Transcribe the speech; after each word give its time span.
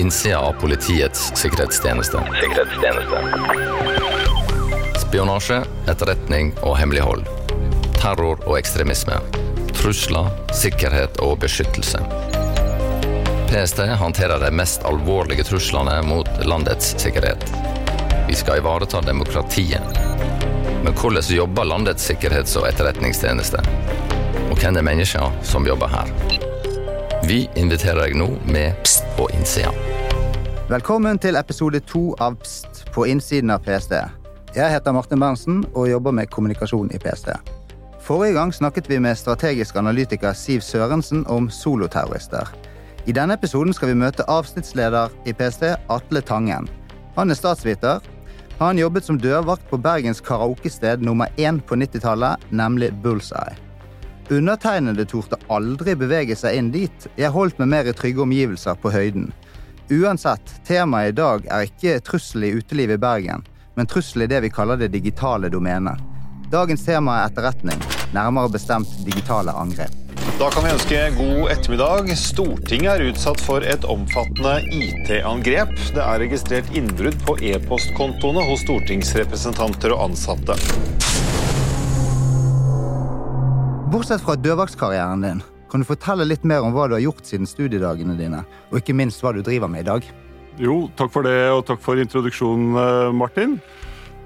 innsida 0.00 0.38
av 0.38 0.52
Politiets 0.52 1.32
sikkerhetstjeneste. 1.34 2.18
sikkerhetstjeneste. 2.40 3.18
Spionasje, 4.98 5.64
etterretning 5.88 6.54
og 6.62 6.78
hemmelighold. 6.78 7.26
Terror 8.00 8.40
og 8.46 8.58
ekstremisme. 8.58 9.18
Trusler, 9.76 10.30
sikkerhet 10.56 11.20
og 11.20 11.38
beskyttelse. 11.44 12.00
PST 13.50 13.78
håndterer 14.00 14.40
de 14.40 14.50
mest 14.50 14.84
alvorlige 14.88 15.44
truslene 15.44 16.02
mot 16.06 16.28
landets 16.44 16.94
sikkerhet. 17.02 17.44
Vi 18.28 18.34
skal 18.34 18.58
ivareta 18.62 19.00
demokratiet. 19.00 19.82
Men 20.84 20.94
hvordan 20.94 21.22
jobber 21.28 21.64
landets 21.64 22.10
sikkerhets- 22.10 22.56
og 22.56 22.68
etterretningstjeneste? 22.68 23.60
Og 24.50 24.56
hvem 24.56 24.76
er 24.76 24.82
menneskene 24.82 25.44
som 25.44 25.66
jobber 25.66 25.92
her? 25.92 26.08
Vi 27.26 27.48
inviterer 27.54 28.06
deg 28.06 28.16
nå 28.16 28.30
med 28.48 28.78
Pst 28.82 29.04
på 29.16 29.28
innsida. 29.36 29.89
Velkommen 30.70 31.18
til 31.18 31.34
episode 31.34 31.80
to 31.82 32.12
av 32.22 32.36
Pst 32.44 32.84
på 32.94 33.02
innsiden 33.10 33.50
av 33.50 33.64
PST. 33.64 33.90
Jeg 34.54 34.70
heter 34.70 34.94
Martin 34.94 35.18
Berntsen 35.18 35.64
og 35.72 35.88
jobber 35.90 36.14
med 36.14 36.30
kommunikasjon 36.30 36.92
i 36.94 37.00
PST. 37.02 37.32
Forrige 38.06 38.36
gang 38.36 38.52
snakket 38.54 38.86
vi 38.86 39.00
med 39.02 39.18
strategisk 39.18 39.80
analytiker 39.82 40.30
Siv 40.38 40.62
Sørensen 40.62 41.24
om 41.26 41.48
soloterrorister. 41.50 42.46
I 43.10 43.16
denne 43.18 43.34
episoden 43.34 43.74
skal 43.74 43.90
vi 43.90 43.98
møte 43.98 44.28
avsnittsleder 44.30 45.10
i 45.26 45.34
PST, 45.34 45.66
Atle 45.90 46.22
Tangen. 46.22 46.70
Han 47.18 47.34
er 47.34 47.40
statsviter. 47.40 47.98
Han 48.62 48.78
jobbet 48.78 49.10
som 49.10 49.18
dørvakt 49.18 49.66
på 49.74 49.82
Bergens 49.82 50.22
karaokested 50.22 51.02
nummer 51.02 51.34
én 51.34 51.58
på 51.58 51.82
90-tallet, 51.82 52.46
nemlig 52.54 52.94
Bullseye. 53.02 53.58
Undertegnede 54.30 55.10
torde 55.10 55.42
aldri 55.50 55.98
bevege 55.98 56.38
seg 56.38 56.62
inn 56.62 56.70
dit. 56.70 57.10
Jeg 57.18 57.34
holdt 57.34 57.58
meg 57.58 57.74
mer 57.74 57.90
i 57.90 57.98
trygge 58.04 58.22
omgivelser 58.22 58.78
på 58.78 58.94
høyden. 58.94 59.32
Uansett, 59.90 60.66
temaet 60.66 61.08
i 61.08 61.14
dag 61.18 61.46
er 61.50 61.64
ikke 61.66 61.96
trussel 62.06 62.44
i 62.46 62.52
utelivet 62.54 62.94
i 62.94 63.02
Bergen, 63.02 63.40
men 63.74 63.88
trussel 63.90 64.22
i 64.22 64.28
det 64.30 64.38
vi 64.44 64.50
kaller 64.54 64.78
det 64.78 64.92
digitale 64.94 65.50
domenet. 65.50 65.98
Dagens 66.52 66.84
tema 66.86 67.16
er 67.18 67.32
etterretning, 67.32 67.82
nærmere 68.14 68.52
bestemt 68.54 68.92
digitale 69.02 69.50
angrep. 69.50 69.90
Da 70.38 70.46
kan 70.54 70.62
vi 70.62 70.70
ønske 70.76 71.02
god 71.18 71.50
ettermiddag. 71.56 72.14
Stortinget 72.22 72.92
er 72.92 73.10
utsatt 73.10 73.42
for 73.42 73.66
et 73.66 73.82
omfattende 73.82 74.60
IT-angrep. 74.78 75.74
Det 75.90 76.06
er 76.06 76.22
registrert 76.22 76.70
innbrudd 76.70 77.18
på 77.26 77.40
e-postkontoene 77.50 78.46
hos 78.46 78.62
stortingsrepresentanter 78.62 79.96
og 79.96 80.06
ansatte. 80.06 80.54
Bortsett 83.90 84.22
fra 84.22 84.38
dørvaktskarrieren 84.38 85.26
din, 85.26 85.42
kan 85.70 85.82
du 85.82 85.86
fortelle 85.86 86.26
litt 86.26 86.44
mer 86.44 86.64
om 86.66 86.74
hva 86.74 86.88
du 86.90 86.96
har 86.96 87.04
gjort 87.04 87.22
siden 87.26 87.48
studiedagene 87.48 88.16
dine, 88.18 88.42
og 88.70 88.80
ikke 88.80 88.96
minst 88.96 89.22
hva 89.22 89.32
du 89.36 89.42
driver 89.46 89.70
med 89.70 89.86
i 89.86 89.90
dag? 89.90 90.08
Jo, 90.60 90.82
takk 90.98 91.12
for 91.14 91.24
det, 91.24 91.38
og 91.54 91.62
takk 91.68 91.80
for 91.84 92.00
introduksjonen, 92.00 92.74
eh, 92.76 93.12
Martin. 93.16 93.60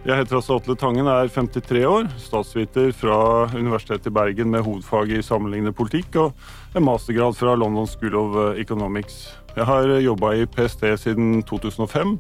Jeg 0.05 0.19
heter 0.21 0.37
altså 0.37 0.59
Atle 0.59 0.75
Tangen, 0.77 1.07
er 1.09 1.31
53 1.33 1.85
år, 1.89 2.09
statsviter 2.21 2.91
fra 2.93 3.47
Universitetet 3.55 4.11
i 4.11 4.13
Bergen 4.13 4.51
med 4.53 4.65
hovedfag 4.67 5.15
i 5.17 5.23
sammenlignende 5.25 5.73
politikk 5.73 6.19
og 6.21 6.35
en 6.77 6.85
mastergrad 6.85 7.39
fra 7.39 7.55
London 7.57 7.87
School 7.89 8.19
of 8.21 8.37
eh, 8.37 8.61
Economics. 8.61 9.31
Jeg 9.57 9.65
har 9.65 9.89
jobba 10.03 10.35
i 10.35 10.45
PST 10.45 10.85
siden 11.01 11.43
2005, 11.49 12.19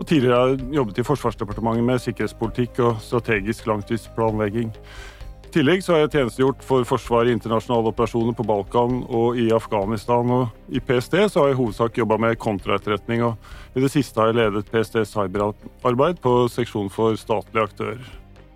og 0.00 0.06
tidligere 0.06 0.38
har 0.38 0.54
jeg 0.54 0.74
jobbet 0.74 0.98
i 0.98 1.06
Forsvarsdepartementet 1.06 1.86
med 1.86 2.02
sikkerhetspolitikk 2.02 2.80
og 2.82 3.02
strategisk 3.04 3.66
langtidsplanlegging. 3.70 4.72
Tillegg 5.52 5.82
så 5.84 5.92
har 5.92 6.06
jeg 6.06 6.12
tjenestegjort 6.14 6.62
for 6.64 6.86
Forsvaret 6.88 7.28
i 7.28 7.34
internasjonale 7.36 7.90
operasjoner 7.90 8.32
på 8.38 8.44
Balkan 8.48 9.02
og 9.12 9.36
i 9.36 9.50
Afghanistan. 9.52 10.30
Og 10.32 10.72
I 10.72 10.80
PST 10.80 11.18
så 11.28 11.42
har 11.42 11.50
jeg 11.50 11.58
i 11.58 11.58
hovedsak 11.58 11.98
jobba 12.00 12.16
med 12.24 12.38
kontraetterretning, 12.40 13.20
og 13.26 13.76
i 13.76 13.82
det 13.84 13.90
siste 13.92 14.16
har 14.16 14.30
jeg 14.30 14.38
ledet 14.38 14.70
PST 14.72 14.96
cyberarbeid 15.10 16.22
på 16.24 16.32
seksjon 16.54 16.88
for 16.94 17.20
statlige 17.20 17.66
aktører. 17.68 18.08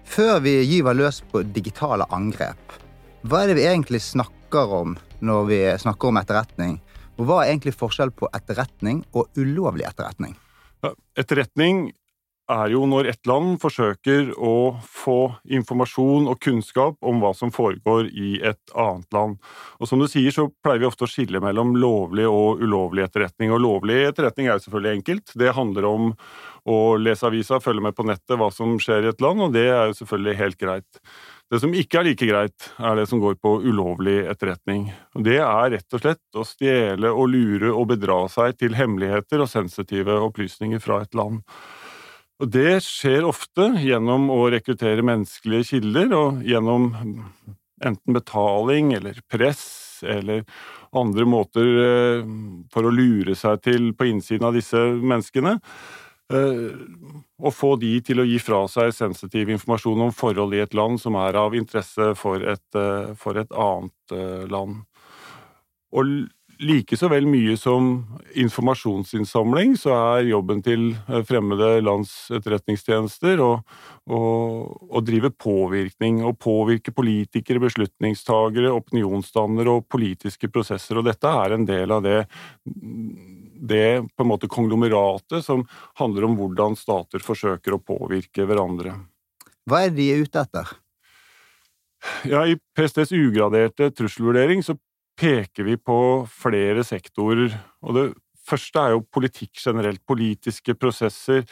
Før 0.09 0.41
vi 0.41 0.55
gyver 0.65 0.97
løs 0.97 1.21
på 1.21 1.45
digitale 1.53 2.07
angrep, 2.17 2.79
hva 3.29 3.43
er 3.43 3.53
det 3.53 3.59
vi 3.61 3.69
egentlig 3.69 4.01
snakker 4.07 4.73
om 4.79 4.97
når 5.21 5.47
vi 5.53 5.61
snakker 5.85 6.15
om 6.15 6.23
etterretning? 6.23 6.79
Og 7.21 7.29
hva 7.29 7.43
er 7.43 7.53
egentlig 7.53 7.77
forskjell 7.77 8.15
på 8.17 8.33
etterretning 8.33 9.05
og 9.13 9.37
ulovlig 9.37 9.85
etterretning? 9.85 10.33
Etterretning 11.13 11.91
er 12.53 12.71
jo 12.71 12.85
når 12.89 13.11
et 13.11 13.29
land 13.29 13.57
forsøker 13.63 14.33
å 14.39 14.77
få 14.83 15.19
informasjon 15.59 16.29
og 16.31 16.41
kunnskap 16.43 16.97
om 17.07 17.21
hva 17.23 17.33
som 17.35 17.53
foregår 17.55 18.11
i 18.13 18.37
et 18.39 18.75
annet 18.79 19.17
land. 19.17 19.39
Og 19.81 19.91
som 19.91 20.03
du 20.03 20.07
sier, 20.11 20.31
så 20.35 20.49
pleier 20.63 20.85
vi 20.85 20.89
ofte 20.89 21.07
å 21.07 21.11
skille 21.11 21.43
mellom 21.43 21.75
lovlig 21.81 22.27
og 22.31 22.63
ulovlig 22.63 23.07
etterretning. 23.07 23.55
Og 23.55 23.63
lovlig 23.65 24.03
etterretning 24.09 24.49
er 24.49 24.57
jo 24.57 24.67
selvfølgelig 24.67 24.95
enkelt. 25.01 25.39
Det 25.43 25.55
handler 25.57 25.89
om 25.91 26.13
å 26.67 26.81
lese 26.99 27.27
avisa, 27.29 27.63
følge 27.63 27.85
med 27.87 27.97
på 27.99 28.07
nettet 28.07 28.39
hva 28.39 28.51
som 28.55 28.75
skjer 28.83 29.07
i 29.07 29.11
et 29.13 29.23
land, 29.23 29.43
og 29.43 29.55
det 29.55 29.69
er 29.71 29.91
jo 29.91 29.99
selvfølgelig 30.01 30.39
helt 30.41 30.61
greit. 30.63 31.01
Det 31.47 31.61
som 31.63 31.75
ikke 31.79 32.01
er 32.01 32.09
like 32.09 32.27
greit, 32.27 32.69
er 32.83 32.97
det 32.99 33.05
som 33.07 33.21
går 33.23 33.37
på 33.39 33.53
ulovlig 33.63 34.17
etterretning. 34.27 34.89
Det 35.15 35.39
er 35.39 35.71
rett 35.77 35.95
og 35.95 36.03
slett 36.03 36.39
å 36.39 36.43
stjele 36.47 37.13
og 37.15 37.31
lure 37.31 37.71
og 37.71 37.93
bedra 37.93 38.25
seg 38.33 38.59
til 38.59 38.75
hemmeligheter 38.75 39.45
og 39.45 39.51
sensitive 39.53 40.19
opplysninger 40.27 40.83
fra 40.83 41.05
et 41.05 41.15
land. 41.15 41.45
Og 42.43 42.51
Det 42.53 42.79
skjer 42.85 43.25
ofte 43.25 43.71
gjennom 43.81 44.29
å 44.35 44.43
rekruttere 44.53 45.05
menneskelige 45.07 45.71
kilder, 45.71 46.13
og 46.17 46.43
gjennom 46.45 46.91
enten 47.85 48.17
betaling 48.17 48.93
eller 48.97 49.21
press 49.29 50.03
eller 50.05 50.45
andre 50.97 51.25
måter 51.29 51.71
eh, 51.83 52.27
for 52.73 52.85
å 52.85 52.93
lure 52.93 53.37
seg 53.37 53.63
til 53.65 53.89
på 53.97 54.11
innsiden 54.11 54.49
av 54.49 54.57
disse 54.57 54.81
menneskene. 54.81 55.57
Og 56.27 57.53
få 57.55 57.77
de 57.79 57.93
til 58.03 58.19
å 58.19 58.27
gi 58.27 58.39
fra 58.43 58.65
seg 58.71 58.91
sensitiv 58.95 59.51
informasjon 59.53 60.09
om 60.09 60.15
forhold 60.15 60.57
i 60.57 60.63
et 60.65 60.75
land 60.75 60.99
som 60.99 61.15
er 61.21 61.39
av 61.39 61.55
interesse 61.55 62.15
for 62.19 62.43
et, 62.43 62.67
eh, 62.75 63.13
for 63.15 63.39
et 63.39 63.53
annet 63.53 64.17
eh, 64.17 64.47
land. 64.51 64.83
Og 65.95 66.27
like 66.63 66.97
så 66.97 67.09
vel 67.13 67.27
mye 67.29 67.57
som 67.61 67.89
informasjonsinnsamling, 68.39 69.75
så 69.79 69.93
er 69.97 70.29
jobben 70.31 70.63
til 70.65 70.89
eh, 71.09 71.23
fremmede 71.27 71.81
lands 71.85 72.13
etterretningstjenester 72.35 73.43
å, 73.45 73.51
å, 74.09 74.21
å 74.89 75.03
drive 75.05 75.33
påvirkning. 75.37 76.23
Å 76.27 76.33
påvirke 76.39 76.95
politikere, 76.97 77.63
beslutningstagere, 77.67 78.73
opinionsdannere 78.77 79.77
og 79.77 79.89
politiske 79.93 80.51
prosesser. 80.53 81.01
Og 81.01 81.09
dette 81.09 81.35
er 81.45 81.57
en 81.57 81.69
del 81.69 81.93
av 81.93 82.07
det, 82.07 82.23
det 82.65 83.87
på 84.15 84.27
en 84.27 84.33
måte 84.33 84.51
konglomeratet 84.51 85.45
som 85.45 85.67
handler 86.01 86.31
om 86.31 86.41
hvordan 86.41 86.79
stater 86.79 87.25
forsøker 87.25 87.77
å 87.77 87.83
påvirke 87.83 88.49
hverandre. 88.49 88.97
Hva 89.67 89.87
er 89.87 89.95
de 89.95 90.13
ute 90.23 90.47
etter? 90.47 90.77
Ja, 92.29 92.45
I 92.47 92.57
PSTs 92.77 93.13
ugraderte 93.17 93.89
trusselvurdering 93.91 94.63
så 94.63 94.77
peker 95.17 95.67
vi 95.67 95.77
på 95.81 95.99
flere 96.31 96.85
sektorer. 96.87 97.55
Og 97.87 97.97
det 97.97 98.07
første 98.47 98.83
er 98.83 98.95
jo 98.95 99.07
politikk 99.13 99.59
generelt. 99.63 100.03
Politiske 100.07 100.77
prosesser, 100.79 101.47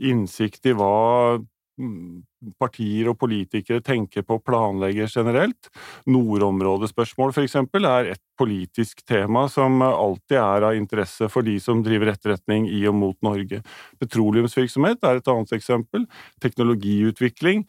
innsikt 0.00 0.66
i 0.70 0.74
hva 0.76 1.38
mm, 1.38 2.22
partier 2.60 3.10
og 3.10 3.18
politikere 3.20 3.82
tenker 3.84 4.24
på 4.26 4.38
og 4.38 4.44
planlegger 4.46 5.10
generelt. 5.10 5.70
Nordområdespørsmål 6.08 7.34
f.eks. 7.34 7.56
er 7.60 8.12
et 8.14 8.22
politisk 8.40 9.02
tema 9.08 9.44
som 9.52 9.82
alltid 9.84 10.38
er 10.40 10.66
av 10.70 10.76
interesse 10.78 11.28
for 11.32 11.44
de 11.44 11.58
som 11.60 11.82
driver 11.84 12.14
etterretning 12.14 12.68
i 12.72 12.80
og 12.88 12.96
mot 12.96 13.18
Norge. 13.24 13.60
Petroleumsvirksomhet 14.00 15.04
er 15.04 15.20
et 15.20 15.28
annet 15.28 15.52
eksempel. 15.58 16.06
Teknologiutvikling. 16.40 17.66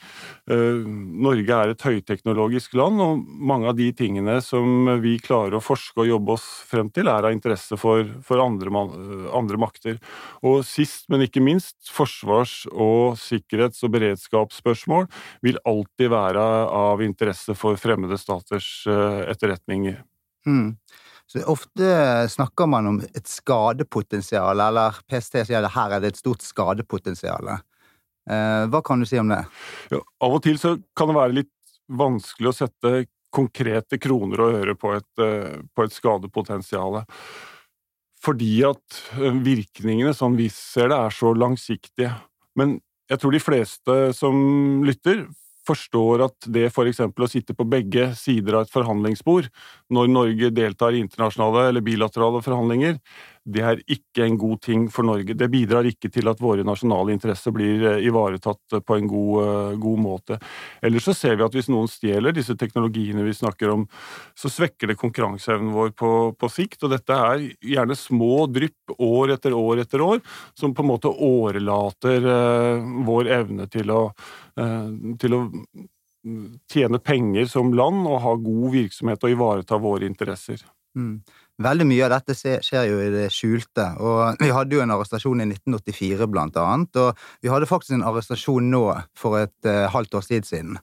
Eh, 0.52 0.88
Norge 1.28 1.58
er 1.58 1.74
et 1.74 1.86
høyteknologisk 1.88 2.78
land, 2.80 3.04
og 3.04 3.26
mange 3.52 3.68
av 3.72 3.78
de 3.80 3.90
tingene 3.98 4.38
som 4.46 4.88
vi 5.04 5.18
klarer 5.20 5.58
å 5.60 5.64
forske 5.64 6.06
og 6.06 6.12
jobbe 6.14 6.38
oss 6.38 6.48
frem 6.70 6.92
til, 6.94 7.12
er 7.12 7.28
av 7.28 7.36
interesse 7.36 7.76
for, 7.80 8.08
for 8.24 8.44
andre, 8.44 8.72
andre 9.36 9.60
makter. 9.60 10.00
Og 10.48 10.64
sist, 10.68 11.10
men 11.12 11.26
ikke 11.28 11.44
minst, 11.44 11.78
forsvars- 11.92 12.64
og 12.72 13.20
sikkerhets- 13.20 13.84
og 13.84 13.94
beredskaps 13.98 14.61
spørsmål 14.62 15.10
vil 15.46 15.60
alltid 15.68 16.14
være 16.14 16.46
av 16.78 17.04
interesse 17.04 17.58
for 17.58 17.80
fremmede 17.82 18.20
staters 18.22 18.70
eh, 18.90 19.24
etterretninger. 19.34 20.00
Mm. 20.48 20.76
Så 21.32 21.44
Ofte 21.48 21.92
snakker 22.30 22.68
man 22.68 22.88
om 22.90 22.98
et 23.02 23.28
skadepotensial, 23.30 24.60
eller 24.60 24.98
PST 25.08 25.46
sier 25.46 25.64
at 25.64 25.76
her 25.76 25.96
er 25.96 26.04
det 26.04 26.12
et 26.12 26.20
stort 26.20 26.44
skadepotensial. 26.44 27.54
Eh, 28.30 28.64
hva 28.68 28.82
kan 28.86 29.00
du 29.00 29.08
si 29.08 29.20
om 29.22 29.32
det? 29.32 29.40
Ja, 29.94 30.02
av 30.02 30.38
og 30.38 30.44
til 30.44 30.60
så 30.60 30.76
kan 30.98 31.12
det 31.12 31.18
være 31.18 31.38
litt 31.40 31.56
vanskelig 31.92 32.52
å 32.52 32.58
sette 32.58 32.94
konkrete 33.32 33.96
kroner 34.02 34.44
og 34.44 34.60
øre 34.60 34.76
på 34.76 34.92
et, 34.98 35.24
eh, 35.24 35.62
på 35.72 35.88
et 35.88 35.96
skadepotensial. 35.96 37.02
Fordi 38.22 38.52
at 38.68 39.00
virkningene, 39.16 40.14
sånn 40.14 40.36
vi 40.38 40.50
ser 40.54 40.92
det, 40.92 40.98
er 41.00 41.16
så 41.16 41.32
langsiktige. 41.34 42.12
Men 42.60 42.82
jeg 43.12 43.20
tror 43.20 43.36
de 43.36 43.44
fleste 43.44 43.96
som 44.16 44.36
lytter, 44.88 45.26
forstår 45.68 46.24
at 46.26 46.48
det 46.50 46.70
f.eks. 46.72 47.04
å 47.06 47.30
sitte 47.30 47.54
på 47.58 47.68
begge 47.70 48.10
sider 48.18 48.58
av 48.58 48.66
et 48.66 48.74
forhandlingsbord 48.74 49.50
når 49.94 50.10
Norge 50.10 50.50
deltar 50.58 50.96
i 50.96 51.04
internasjonale 51.04 51.68
eller 51.70 51.86
bilaterale 51.86 52.42
forhandlinger, 52.42 52.98
det 53.42 53.62
er 53.66 53.80
ikke 53.90 54.26
en 54.26 54.36
god 54.38 54.60
ting 54.62 54.84
for 54.94 55.06
Norge. 55.08 55.34
Det 55.34 55.48
bidrar 55.50 55.88
ikke 55.90 56.12
til 56.14 56.30
at 56.30 56.42
våre 56.42 56.66
nasjonale 56.66 57.14
interesser 57.16 57.54
blir 57.56 57.86
eh, 57.90 58.04
ivaretatt 58.06 58.76
på 58.86 58.98
en 58.98 59.08
god, 59.10 59.38
eh, 59.42 59.78
god 59.82 60.02
måte. 60.02 60.38
Ellers 60.86 61.08
så 61.10 61.16
ser 61.18 61.40
vi 61.40 61.46
at 61.48 61.56
hvis 61.58 61.72
noen 61.74 61.90
stjeler 61.90 62.36
disse 62.36 62.54
teknologiene 62.60 63.26
vi 63.26 63.34
snakker 63.34 63.74
om, 63.74 63.88
så 64.38 64.52
svekker 64.52 64.92
det 64.92 65.00
konkurranseevnen 65.02 65.74
vår 65.74 65.94
på, 65.98 66.12
på 66.38 66.52
sikt. 66.54 66.84
Og 66.86 66.94
dette 66.94 67.18
er 67.18 67.48
gjerne 67.74 67.98
små 67.98 68.46
drypp 68.52 68.94
år 69.00 69.34
etter 69.38 69.58
år 69.58 69.82
etter 69.86 70.06
år, 70.06 70.22
som 70.58 70.76
på 70.78 70.86
en 70.86 70.92
måte 70.92 71.10
årelater 71.10 72.28
uh, 72.28 72.92
vår 73.08 73.30
evne 73.40 73.66
til 73.72 73.90
å, 73.94 74.02
uh, 74.60 75.16
til 75.22 75.38
å 75.38 75.42
tjene 76.70 77.00
penger 77.02 77.50
som 77.50 77.74
land 77.74 78.06
og 78.06 78.22
ha 78.22 78.36
god 78.38 78.68
virksomhet 78.76 79.26
og 79.26 79.34
ivareta 79.34 79.80
våre 79.82 80.06
interesser. 80.10 80.62
Mm. 80.98 81.22
Veldig 81.62 81.88
mye 81.88 82.06
av 82.08 82.14
dette 82.16 82.36
skjer 82.64 82.88
jo 82.90 83.02
i 83.02 83.12
det 83.14 83.28
skjulte, 83.34 83.88
og 84.02 84.42
vi 84.42 84.52
hadde 84.54 84.78
jo 84.78 84.84
en 84.84 84.94
arrestasjon 84.96 85.44
i 85.44 85.50
1984 85.50 86.28
blant 86.32 86.58
annet, 86.58 86.98
og 87.02 87.20
vi 87.44 87.52
hadde 87.52 87.70
faktisk 87.70 87.98
en 87.98 88.08
arrestasjon 88.08 88.72
nå 88.72 88.86
for 89.18 89.42
et 89.42 89.70
uh, 89.70 89.90
halvt 89.94 90.18
års 90.20 90.32
tid 90.32 90.48
siden. 90.48 90.80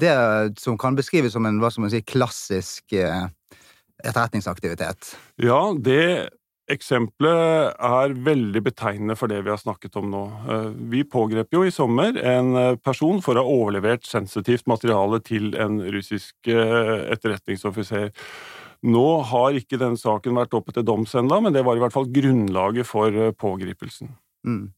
Det 0.00 0.14
som 0.58 0.78
kan 0.80 0.96
beskrives 0.98 1.36
som 1.36 1.46
en 1.46 1.60
hva 1.62 1.70
skal 1.70 1.86
man 1.86 1.92
si, 1.94 2.02
klassisk 2.06 2.96
uh, 2.98 3.26
etterretningsaktivitet. 4.04 5.14
Ja, 5.42 5.66
det 5.74 6.30
Eksempelet 6.64 7.74
er 7.76 8.14
veldig 8.24 8.62
betegnende 8.64 9.18
for 9.20 9.28
det 9.28 9.42
vi 9.44 9.50
har 9.52 9.58
snakket 9.60 9.98
om 10.00 10.06
nå. 10.08 10.22
Eh, 10.48 10.70
vi 10.94 11.02
pågrep 11.04 11.52
jo 11.52 11.60
i 11.60 11.72
sommer 11.74 12.16
en 12.16 12.78
person 12.80 13.20
for 13.20 13.36
å 13.36 13.42
ha 13.44 13.56
overlevert 13.58 14.08
sensitivt 14.08 14.64
materiale 14.72 15.20
til 15.20 15.52
en 15.60 15.76
russisk 15.92 16.48
etterretningsoffiser. 16.48 18.08
Nå 18.84 19.06
har 19.30 19.56
ikke 19.56 19.80
den 19.80 19.96
saken 19.96 20.36
vært 20.36 20.54
oppe 20.56 20.74
til 20.76 20.84
doms 20.84 21.14
ennå, 21.16 21.40
men 21.40 21.54
det 21.54 21.64
var 21.64 21.78
i 21.78 21.82
hvert 21.82 21.94
fall 21.94 22.10
grunnlaget 22.12 22.88
for 22.88 23.32
pågripelsen. 23.40 24.12
Mm. 24.44 24.68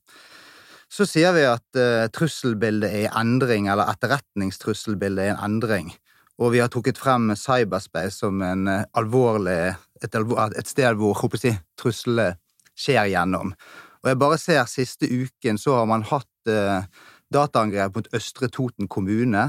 Så 0.92 1.06
sier 1.10 1.34
vi 1.34 1.42
at 1.48 1.78
uh, 1.80 2.06
trusselbildet 2.14 2.92
er 2.92 3.06
i 3.08 3.14
endring, 3.18 3.66
eller 3.70 3.90
etterretningstrusselbildet 3.90 5.24
er 5.24 5.32
i 5.34 5.40
endring. 5.48 5.90
Og 6.38 6.52
vi 6.52 6.60
har 6.62 6.70
trukket 6.70 7.00
frem 7.00 7.32
cyberspace 7.34 8.20
som 8.20 8.42
en 8.46 8.70
uh, 8.70 8.84
alvorlig 8.94 9.74
et, 10.04 10.14
et 10.14 10.70
sted 10.70 11.00
hvor 11.00 11.18
si, 11.40 11.56
truslene 11.80 12.36
skjer 12.78 13.10
gjennom. 13.10 13.54
Og 14.04 14.12
jeg 14.12 14.20
bare 14.22 14.38
ser 14.38 14.70
siste 14.70 15.08
uken 15.10 15.58
så 15.58 15.80
har 15.80 15.90
man 15.90 16.06
hatt 16.06 16.52
uh, 16.52 16.86
dataangrep 17.34 17.98
mot 17.98 18.12
Østre 18.14 18.46
Toten 18.52 18.86
kommune, 18.86 19.48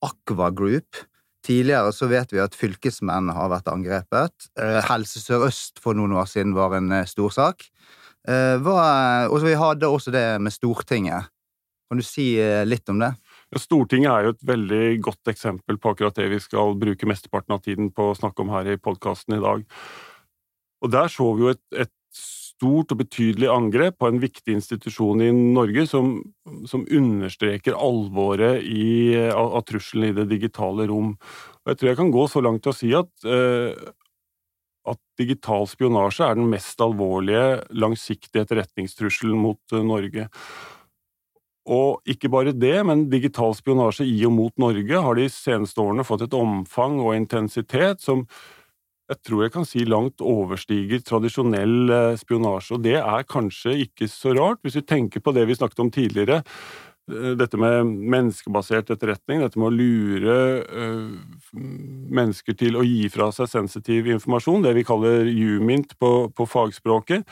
Aqua 0.00 0.48
Group. 0.54 1.04
Tidligere 1.48 1.94
så 1.96 2.10
vet 2.10 2.32
vi 2.34 2.42
at 2.44 2.56
fylkesmenn 2.56 3.30
har 3.32 3.48
vært 3.48 3.70
angrepet. 3.72 4.50
Eh, 4.60 4.82
Helse 4.90 5.22
Sør-Øst 5.22 5.80
for 5.80 5.96
noen 5.96 6.12
år 6.20 6.28
siden 6.28 6.52
var 6.56 6.76
en 6.76 6.92
storsak. 7.08 7.08
stor 7.08 7.30
sak. 7.38 7.68
Eh, 8.28 9.30
og 9.32 9.40
vi 9.46 9.56
hadde 9.56 9.88
også 9.88 10.12
det 10.12 10.26
med 10.44 10.52
Stortinget. 10.52 11.30
Kan 11.88 12.00
du 12.00 12.04
si 12.04 12.34
eh, 12.36 12.66
litt 12.68 12.88
om 12.92 13.00
det? 13.00 13.14
Stortinget 13.56 14.12
er 14.12 14.26
jo 14.26 14.34
et 14.34 14.44
veldig 14.44 15.00
godt 15.00 15.30
eksempel 15.32 15.78
på 15.80 15.94
akkurat 15.94 16.18
det 16.18 16.28
vi 16.34 16.40
skal 16.42 16.74
bruke 16.76 17.08
mesteparten 17.08 17.56
av 17.56 17.62
tiden 17.64 17.88
på 17.96 18.10
å 18.10 18.18
snakke 18.18 18.44
om 18.44 18.52
her 18.52 18.68
i 18.68 18.76
podkasten 18.76 19.38
i 19.38 19.40
dag. 19.40 19.64
Og 20.84 20.92
Der 20.92 21.08
så 21.08 21.30
vi 21.32 21.46
jo 21.46 21.54
et, 21.54 21.64
et, 21.72 21.92
stort 22.58 22.92
og 22.92 23.00
betydelig 23.04 23.48
angrep 23.52 24.00
på 24.02 24.10
en 24.10 24.18
viktig 24.22 24.56
institusjon 24.58 25.22
i 25.22 25.30
Norge 25.32 25.86
som, 25.86 26.16
som 26.66 26.84
understreker 26.84 27.78
alvoret 27.78 28.64
i, 28.66 29.14
av, 29.30 29.54
av 29.60 29.62
trusselen 29.68 30.10
i 30.10 30.16
det 30.16 30.26
digitale 30.32 30.88
rom. 30.90 31.14
Og 31.62 31.72
Jeg 31.72 31.78
tror 31.78 31.90
jeg 31.92 32.00
kan 32.00 32.14
gå 32.14 32.26
så 32.30 32.42
langt 32.42 32.64
til 32.66 32.74
å 32.74 32.78
si 32.78 32.90
at, 32.98 33.12
eh, 33.28 33.92
at 34.90 35.00
digital 35.20 35.68
spionasje 35.70 36.26
er 36.26 36.40
den 36.40 36.50
mest 36.50 36.82
alvorlige, 36.82 37.62
langsiktige 37.70 38.42
etterretningstrusselen 38.42 39.38
mot 39.38 39.62
eh, 39.76 39.86
Norge. 39.86 40.26
Og 41.68 42.00
ikke 42.08 42.30
bare 42.32 42.56
det, 42.56 42.78
men 42.88 43.06
digital 43.12 43.54
spionasje 43.54 44.06
i 44.08 44.18
og 44.26 44.34
mot 44.34 44.54
Norge 44.58 45.02
har 45.04 45.18
de 45.18 45.28
seneste 45.30 45.82
årene 45.84 46.06
fått 46.06 46.24
et 46.26 46.36
omfang 46.36 46.96
og 47.04 47.14
intensitet 47.14 48.02
som 48.02 48.24
jeg 49.08 49.22
tror 49.24 49.44
jeg 49.44 49.52
kan 49.54 49.64
si 49.64 49.84
langt 49.88 50.20
overstiger 50.20 51.00
tradisjonell 51.06 51.92
eh, 51.94 52.18
spionasje. 52.20 52.76
Og 52.76 52.84
det 52.84 52.98
er 53.00 53.28
kanskje 53.28 53.78
ikke 53.86 54.08
så 54.12 54.34
rart, 54.36 54.60
hvis 54.64 54.76
vi 54.76 54.84
tenker 54.84 55.24
på 55.24 55.32
det 55.36 55.46
vi 55.48 55.56
snakket 55.56 55.80
om 55.84 55.92
tidligere. 55.92 56.42
Eh, 57.08 57.32
dette 57.40 57.56
med 57.56 57.86
menneskebasert 57.86 58.90
etterretning, 58.92 59.40
dette 59.40 59.58
med 59.60 59.70
å 59.70 59.74
lure 59.74 60.36
uh, 60.68 61.54
mennesker 61.56 62.56
til 62.58 62.76
å 62.76 62.84
gi 62.84 63.06
fra 63.12 63.30
seg 63.32 63.48
sensitiv 63.48 64.10
informasjon, 64.12 64.66
det 64.66 64.74
vi 64.76 64.84
kaller 64.86 65.28
UMINT 65.28 65.94
på, 66.00 66.10
på, 66.36 66.48
fagspråket, 66.48 67.24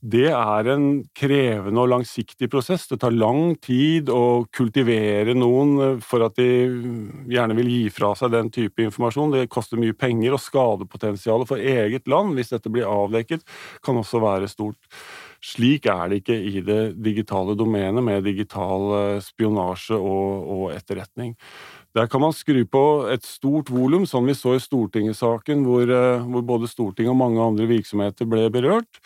det 0.00 0.28
er 0.36 0.70
en 0.74 0.86
krevende 1.16 1.80
og 1.80 1.92
langsiktig 1.94 2.50
prosess. 2.52 2.84
Det 2.90 3.00
tar 3.00 3.16
lang 3.16 3.56
tid 3.62 4.12
å 4.12 4.44
kultivere 4.52 5.36
noen 5.38 6.02
for 6.04 6.26
at 6.26 6.36
de 6.36 6.50
gjerne 7.32 7.56
vil 7.56 7.72
gi 7.72 7.82
fra 7.94 8.12
seg 8.18 8.34
den 8.36 8.52
type 8.52 8.84
informasjon. 8.84 9.32
Det 9.38 9.48
koster 9.52 9.80
mye 9.80 9.96
penger, 9.96 10.36
og 10.36 10.44
skadepotensialet 10.44 11.48
for 11.48 11.60
eget 11.60 12.08
land, 12.10 12.36
hvis 12.36 12.52
dette 12.52 12.72
blir 12.72 12.88
avdekket, 12.88 13.46
kan 13.84 13.96
også 14.00 14.20
være 14.22 14.50
stort. 14.50 14.80
Slik 15.42 15.88
er 15.90 16.06
det 16.06 16.20
ikke 16.20 16.36
i 16.38 16.60
det 16.62 16.82
digitale 17.02 17.56
domenet 17.58 18.04
med 18.06 18.22
digital 18.22 18.84
eh, 18.94 19.22
spionasje 19.24 19.96
og, 19.98 20.50
og 20.54 20.64
etterretning. 20.70 21.32
Der 21.98 22.06
kan 22.08 22.22
man 22.22 22.34
skru 22.36 22.60
på 22.62 22.84
et 23.10 23.26
stort 23.26 23.72
volum, 23.74 24.06
som 24.06 24.28
vi 24.28 24.36
så 24.38 24.54
i 24.54 24.62
Stortinget-saken, 24.62 25.64
hvor, 25.66 25.82
eh, 25.82 26.22
hvor, 26.22 26.46
både 26.46 26.70
Stortinget 26.70 27.10
og 27.10 27.18
mange 27.18 27.42
andre 27.42 27.66
virksomheter 27.66 28.28
ble 28.30 28.46
berørt. 28.54 29.02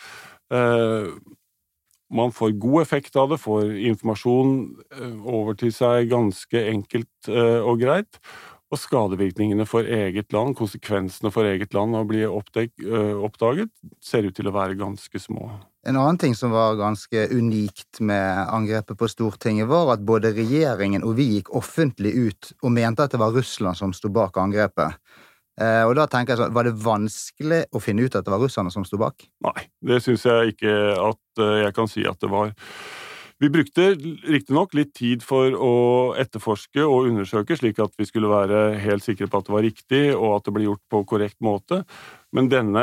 Eh, 0.53 1.09
man 2.13 2.31
får 2.31 2.53
god 2.61 2.85
effekt 2.85 3.17
av 3.19 3.33
det, 3.33 3.41
får 3.41 3.73
informasjon 3.89 4.53
over 5.27 5.57
til 5.59 5.73
seg 5.75 6.05
ganske 6.07 6.61
enkelt 6.71 7.27
og 7.27 7.81
greit. 7.81 8.21
Og 8.71 8.79
skadevirkningene 8.79 9.65
for 9.67 9.83
eget 9.83 10.31
land, 10.31 10.55
konsekvensene 10.55 11.33
for 11.35 11.49
eget 11.49 11.75
land 11.75 11.97
av 11.99 12.05
å 12.05 12.07
bli 12.07 12.23
oppdaget, 12.23 13.73
ser 13.99 14.23
ut 14.23 14.39
til 14.39 14.47
å 14.47 14.55
være 14.55 14.79
ganske 14.79 15.19
små. 15.19 15.49
En 15.87 15.95
annen 15.95 16.17
ting 16.17 16.35
som 16.35 16.51
var 16.51 16.75
ganske 16.75 17.27
unikt 17.31 18.01
med 18.03 18.49
angrepet 18.51 18.97
på 18.99 19.07
Stortinget, 19.07 19.69
var 19.69 19.93
at 19.93 20.03
både 20.03 20.33
regjeringen 20.35 21.05
og 21.07 21.15
vi 21.15 21.29
gikk 21.37 21.53
offentlig 21.55 22.11
ut 22.11 22.49
og 22.59 22.73
mente 22.75 23.05
at 23.05 23.15
det 23.15 23.21
var 23.21 23.31
Russland 23.31 23.79
som 23.79 23.93
sto 23.95 24.11
bak 24.11 24.35
angrepet. 24.41 24.99
Eh, 25.57 25.83
og 25.87 25.95
da 25.95 26.03
tenker 26.11 26.35
jeg 26.35 26.41
sånn, 26.43 26.53
Var 26.53 26.67
det 26.67 26.75
vanskelig 26.83 27.61
å 27.71 27.79
finne 27.81 28.03
ut 28.03 28.19
at 28.19 28.27
det 28.27 28.33
var 28.35 28.43
russerne 28.43 28.73
som 28.73 28.83
sto 28.85 28.99
bak? 28.99 29.23
Nei, 29.47 29.63
det 29.81 30.03
syns 30.03 30.27
jeg 30.27 30.57
ikke 30.57 30.75
at 30.99 31.41
eh, 31.41 31.63
jeg 31.63 31.77
kan 31.79 31.89
si 31.89 32.03
at 32.05 32.19
det 32.19 32.29
var. 32.35 32.51
Vi 33.39 33.49
brukte 33.53 33.91
riktignok 34.27 34.73
litt 34.73 34.95
tid 34.97 35.21
for 35.21 35.53
å 35.53 35.73
etterforske 36.17 36.81
og 36.81 37.07
undersøke, 37.11 37.55
slik 37.55 37.77
at 37.79 37.93
vi 37.99 38.07
skulle 38.09 38.31
være 38.31 38.79
helt 38.81 39.05
sikre 39.05 39.29
på 39.29 39.39
at 39.39 39.47
det 39.47 39.53
var 39.53 39.65
riktig 39.65 40.03
og 40.15 40.39
at 40.39 40.47
det 40.47 40.53
ble 40.55 40.65
gjort 40.65 40.83
på 40.89 41.03
korrekt 41.05 41.37
måte. 41.45 41.83
Men 42.35 42.49
denne, 42.51 42.81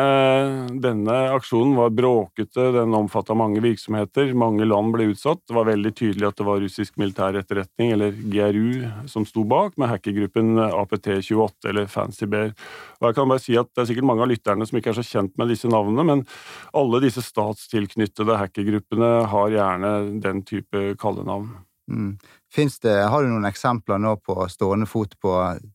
denne, 0.80 1.14
aksjonen 1.34 1.74
var 1.76 1.90
bråkete, 1.92 2.70
den 2.72 2.94
omfatta 2.96 3.34
mange 3.36 3.60
virksomheter, 3.60 4.30
mange 4.40 4.64
land 4.64 4.94
ble 4.94 5.10
utsatt. 5.10 5.42
Det 5.44 5.56
var 5.56 5.68
veldig 5.68 5.92
tydelig 5.98 6.30
at 6.30 6.38
det 6.40 6.46
var 6.48 6.62
russisk 6.64 6.96
militær 7.00 7.36
etterretning, 7.36 7.92
eller 7.92 8.16
GRU, 8.16 8.86
som 9.10 9.26
sto 9.28 9.44
bak, 9.48 9.76
med 9.76 9.92
hackergruppen 9.92 10.56
APT28 10.64 11.68
eller 11.74 11.92
Fancy 11.92 12.30
Bear. 12.32 12.54
Og 13.02 13.10
jeg 13.10 13.18
kan 13.18 13.28
bare 13.34 13.44
si 13.44 13.58
at 13.60 13.68
Det 13.74 13.82
er 13.82 13.90
sikkert 13.90 14.08
mange 14.08 14.24
av 14.24 14.32
lytterne 14.32 14.66
som 14.68 14.80
ikke 14.80 14.94
er 14.94 14.98
så 15.02 15.06
kjent 15.10 15.36
med 15.36 15.52
disse 15.52 15.68
navnene, 15.68 16.08
men 16.08 16.24
alle 16.72 17.02
disse 17.04 17.20
statstilknyttede 17.26 18.40
hackergruppene 18.40 19.12
har 19.28 19.52
gjerne 19.52 19.94
den 20.24 20.42
type 20.48 20.94
kallenavn. 20.96 21.52
Mm. 21.90 22.16
Det, 22.56 22.96
har 23.10 23.22
du 23.22 23.28
noen 23.28 23.44
eksempler 23.50 23.98
nå 24.00 24.16
på 24.24 24.36
stående 24.48 24.86
fot 24.88 25.18
på, 25.20 25.32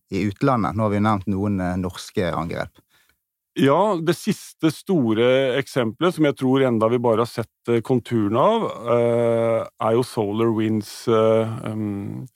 i 0.09 0.25
utlandet? 0.25 0.73
Nå 0.73 0.87
har 0.87 0.93
vi 0.95 1.01
nevnt 1.05 1.27
noen 1.29 1.59
eh, 1.61 1.75
norske 1.77 2.31
angrep. 2.33 2.79
Ja, 3.59 3.97
det 3.99 4.15
siste 4.15 4.71
store 4.71 5.27
eksempelet, 5.59 6.15
som 6.15 6.27
jeg 6.29 6.37
tror 6.39 6.63
enda 6.63 6.87
vi 6.91 7.01
bare 7.01 7.25
har 7.25 7.29
sett 7.29 7.71
eh, 7.71 7.81
konturene 7.85 8.39
av, 8.39 8.65
eh, 8.95 9.59
er 9.87 9.97
jo 9.97 10.05
Solar 10.07 10.53
Winds 10.55 10.93
um, 11.09 12.27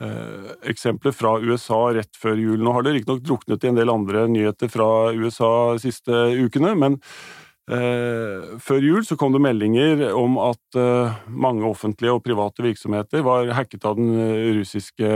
eksempler 0.00 1.12
fra 1.12 1.34
USA 1.42 1.80
rett 1.92 2.16
før 2.16 2.38
jul. 2.40 2.62
Nå 2.62 2.72
har 2.72 2.86
det 2.86 2.94
riktignok 2.94 3.20
druknet 3.26 3.66
i 3.66 3.68
en 3.68 3.76
del 3.76 3.92
andre 3.92 4.24
nyheter 4.32 4.70
fra 4.72 5.10
USA 5.12 5.50
de 5.74 5.82
siste 5.82 6.22
ukene, 6.40 6.72
men 6.78 6.96
eh, 7.68 8.54
før 8.64 8.86
jul 8.86 9.04
så 9.04 9.18
kom 9.20 9.34
det 9.34 9.42
meldinger 9.44 10.06
om 10.16 10.38
at 10.40 10.78
eh, 10.80 11.18
mange 11.28 11.68
offentlige 11.68 12.14
og 12.14 12.24
private 12.24 12.64
virksomheter 12.64 13.26
var 13.26 13.52
hacket 13.58 13.84
av 13.90 14.00
den 14.00 14.14
russiske, 14.62 15.12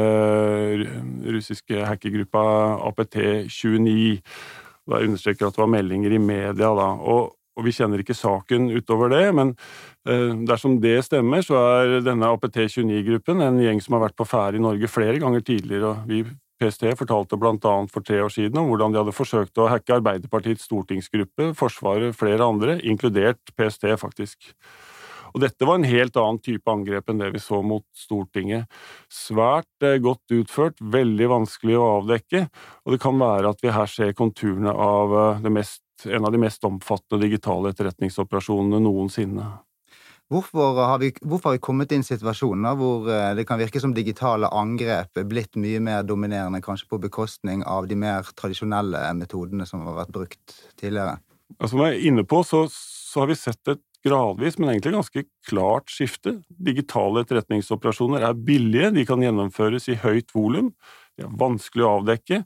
russiske 1.39 1.87
hackergruppa 1.89 2.45
APT29. 2.91 4.21
Da 4.91 5.01
understreker 5.01 5.49
at 5.49 5.57
det 5.57 5.63
var 5.63 5.73
meldinger 5.73 6.13
i 6.13 6.21
media, 6.21 6.71
da. 6.77 6.91
Og, 7.01 7.35
og 7.55 7.67
vi 7.67 7.73
kjenner 7.75 8.03
ikke 8.03 8.17
saken 8.19 8.71
utover 8.75 9.13
det, 9.13 9.25
men 9.37 9.55
eh, 10.09 10.33
dersom 10.49 10.79
det 10.83 10.99
stemmer, 11.07 11.45
så 11.47 11.61
er 11.81 11.99
denne 12.05 12.31
APT29-gruppen 12.35 13.45
en 13.45 13.61
gjeng 13.63 13.83
som 13.85 13.97
har 13.97 14.09
vært 14.09 14.19
på 14.19 14.29
ferde 14.29 14.61
i 14.61 14.65
Norge 14.65 14.91
flere 14.91 15.21
ganger 15.23 15.45
tidligere, 15.47 15.95
og 15.95 16.09
vi 16.11 16.25
PST 16.63 16.87
fortalte 16.99 17.37
bl.a. 17.41 17.75
for 17.91 18.07
tre 18.07 18.21
år 18.23 18.33
siden 18.33 18.61
om 18.61 18.69
hvordan 18.71 18.95
de 18.95 19.01
hadde 19.03 19.15
forsøkt 19.17 19.59
å 19.59 19.69
hacke 19.73 19.97
Arbeiderpartiets 19.97 20.69
stortingsgruppe, 20.69 21.51
Forsvaret, 21.59 22.15
flere 22.17 22.47
andre, 22.47 22.79
inkludert 22.87 23.55
PST, 23.59 23.89
faktisk. 24.01 24.53
Og 25.35 25.43
dette 25.43 25.67
var 25.67 25.81
en 25.81 25.89
helt 25.89 26.17
annen 26.21 26.39
type 26.39 26.71
angrep 26.71 27.11
enn 27.11 27.19
det 27.19 27.33
vi 27.35 27.43
så 27.43 27.59
mot 27.67 27.85
Stortinget. 27.99 28.71
Svært 29.11 29.83
eh, 29.83 29.99
godt 30.03 30.31
utført, 30.37 30.79
veldig 30.79 31.31
vanskelig 31.33 31.79
å 31.79 31.89
avdekke, 31.99 32.47
og 32.87 32.95
det 32.95 33.01
kan 33.03 33.19
være 33.19 33.51
at 33.51 33.65
vi 33.65 33.75
her 33.75 33.91
ser 33.91 34.15
konturene 34.15 34.71
av 34.71 35.15
eh, 35.19 35.51
mest, 35.51 35.83
en 36.07 36.29
av 36.29 36.35
de 36.35 36.43
mest 36.43 36.67
omfattende 36.69 37.27
digitale 37.27 37.75
etterretningsoperasjonene 37.75 38.83
noensinne. 38.87 39.49
Hvorfor 40.33 40.79
har, 40.79 41.01
vi, 41.03 41.11
hvorfor 41.21 41.51
har 41.51 41.59
vi 41.59 41.63
kommet 41.67 41.93
i 41.93 41.99
situasjoner 42.07 42.79
hvor 42.79 43.11
eh, 43.13 43.33
det 43.37 43.45
kan 43.49 43.59
virke 43.61 43.83
som 43.83 43.93
digitale 43.95 44.49
angrep 44.55 45.19
er 45.19 45.27
blitt 45.29 45.59
mye 45.61 45.83
mer 45.83 46.07
dominerende, 46.07 46.63
kanskje 46.65 46.89
på 46.95 47.01
bekostning 47.03 47.67
av 47.67 47.91
de 47.91 47.99
mer 47.99 48.31
tradisjonelle 48.39 49.03
metodene 49.19 49.67
som 49.67 49.83
har 49.89 49.99
vært 49.99 50.15
brukt 50.15 50.57
tidligere? 50.79 51.19
Som 51.67 51.83
jeg 51.83 51.99
er 51.99 52.07
inne 52.09 52.25
på, 52.27 52.41
så, 52.47 52.65
så 52.71 53.25
har 53.25 53.35
vi 53.35 53.39
sett 53.39 53.75
et 53.75 53.83
gradvis, 54.05 54.59
men 54.59 54.71
egentlig 54.73 54.95
ganske 54.95 55.25
klart 55.49 55.93
skifte. 55.93 56.39
Digitale 56.49 57.25
etterretningsoperasjoner 57.25 58.27
er 58.29 58.39
billige, 58.47 58.93
de 58.95 59.07
kan 59.09 59.23
gjennomføres 59.25 59.89
i 59.93 59.99
høyt 60.03 60.35
volum, 60.37 60.73
de 61.17 61.27
er 61.27 61.37
vanskelig 61.41 61.87
å 61.87 61.95
avdekke, 62.01 62.43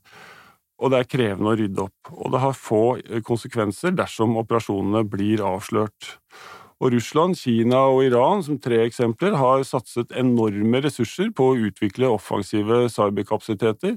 og 0.78 0.92
det 0.92 1.00
er 1.00 1.10
krevende 1.10 1.50
å 1.50 1.58
rydde 1.58 1.84
opp. 1.88 2.12
Og 2.14 2.32
det 2.34 2.42
har 2.44 2.54
få 2.54 2.82
konsekvenser 3.26 3.96
dersom 3.98 4.38
operasjonene 4.38 5.02
blir 5.10 5.42
avslørt. 5.42 6.14
Og 6.78 6.92
Russland, 6.94 7.34
Kina 7.34 7.80
og 7.90 8.04
Iran, 8.06 8.44
som 8.46 8.60
tre 8.62 8.84
eksempler, 8.84 9.34
har 9.34 9.64
satset 9.66 10.14
enorme 10.14 10.82
ressurser 10.84 11.32
på 11.34 11.50
å 11.50 11.56
utvikle 11.66 12.12
offensive 12.14 12.84
cyberkapasiteter, 12.94 13.96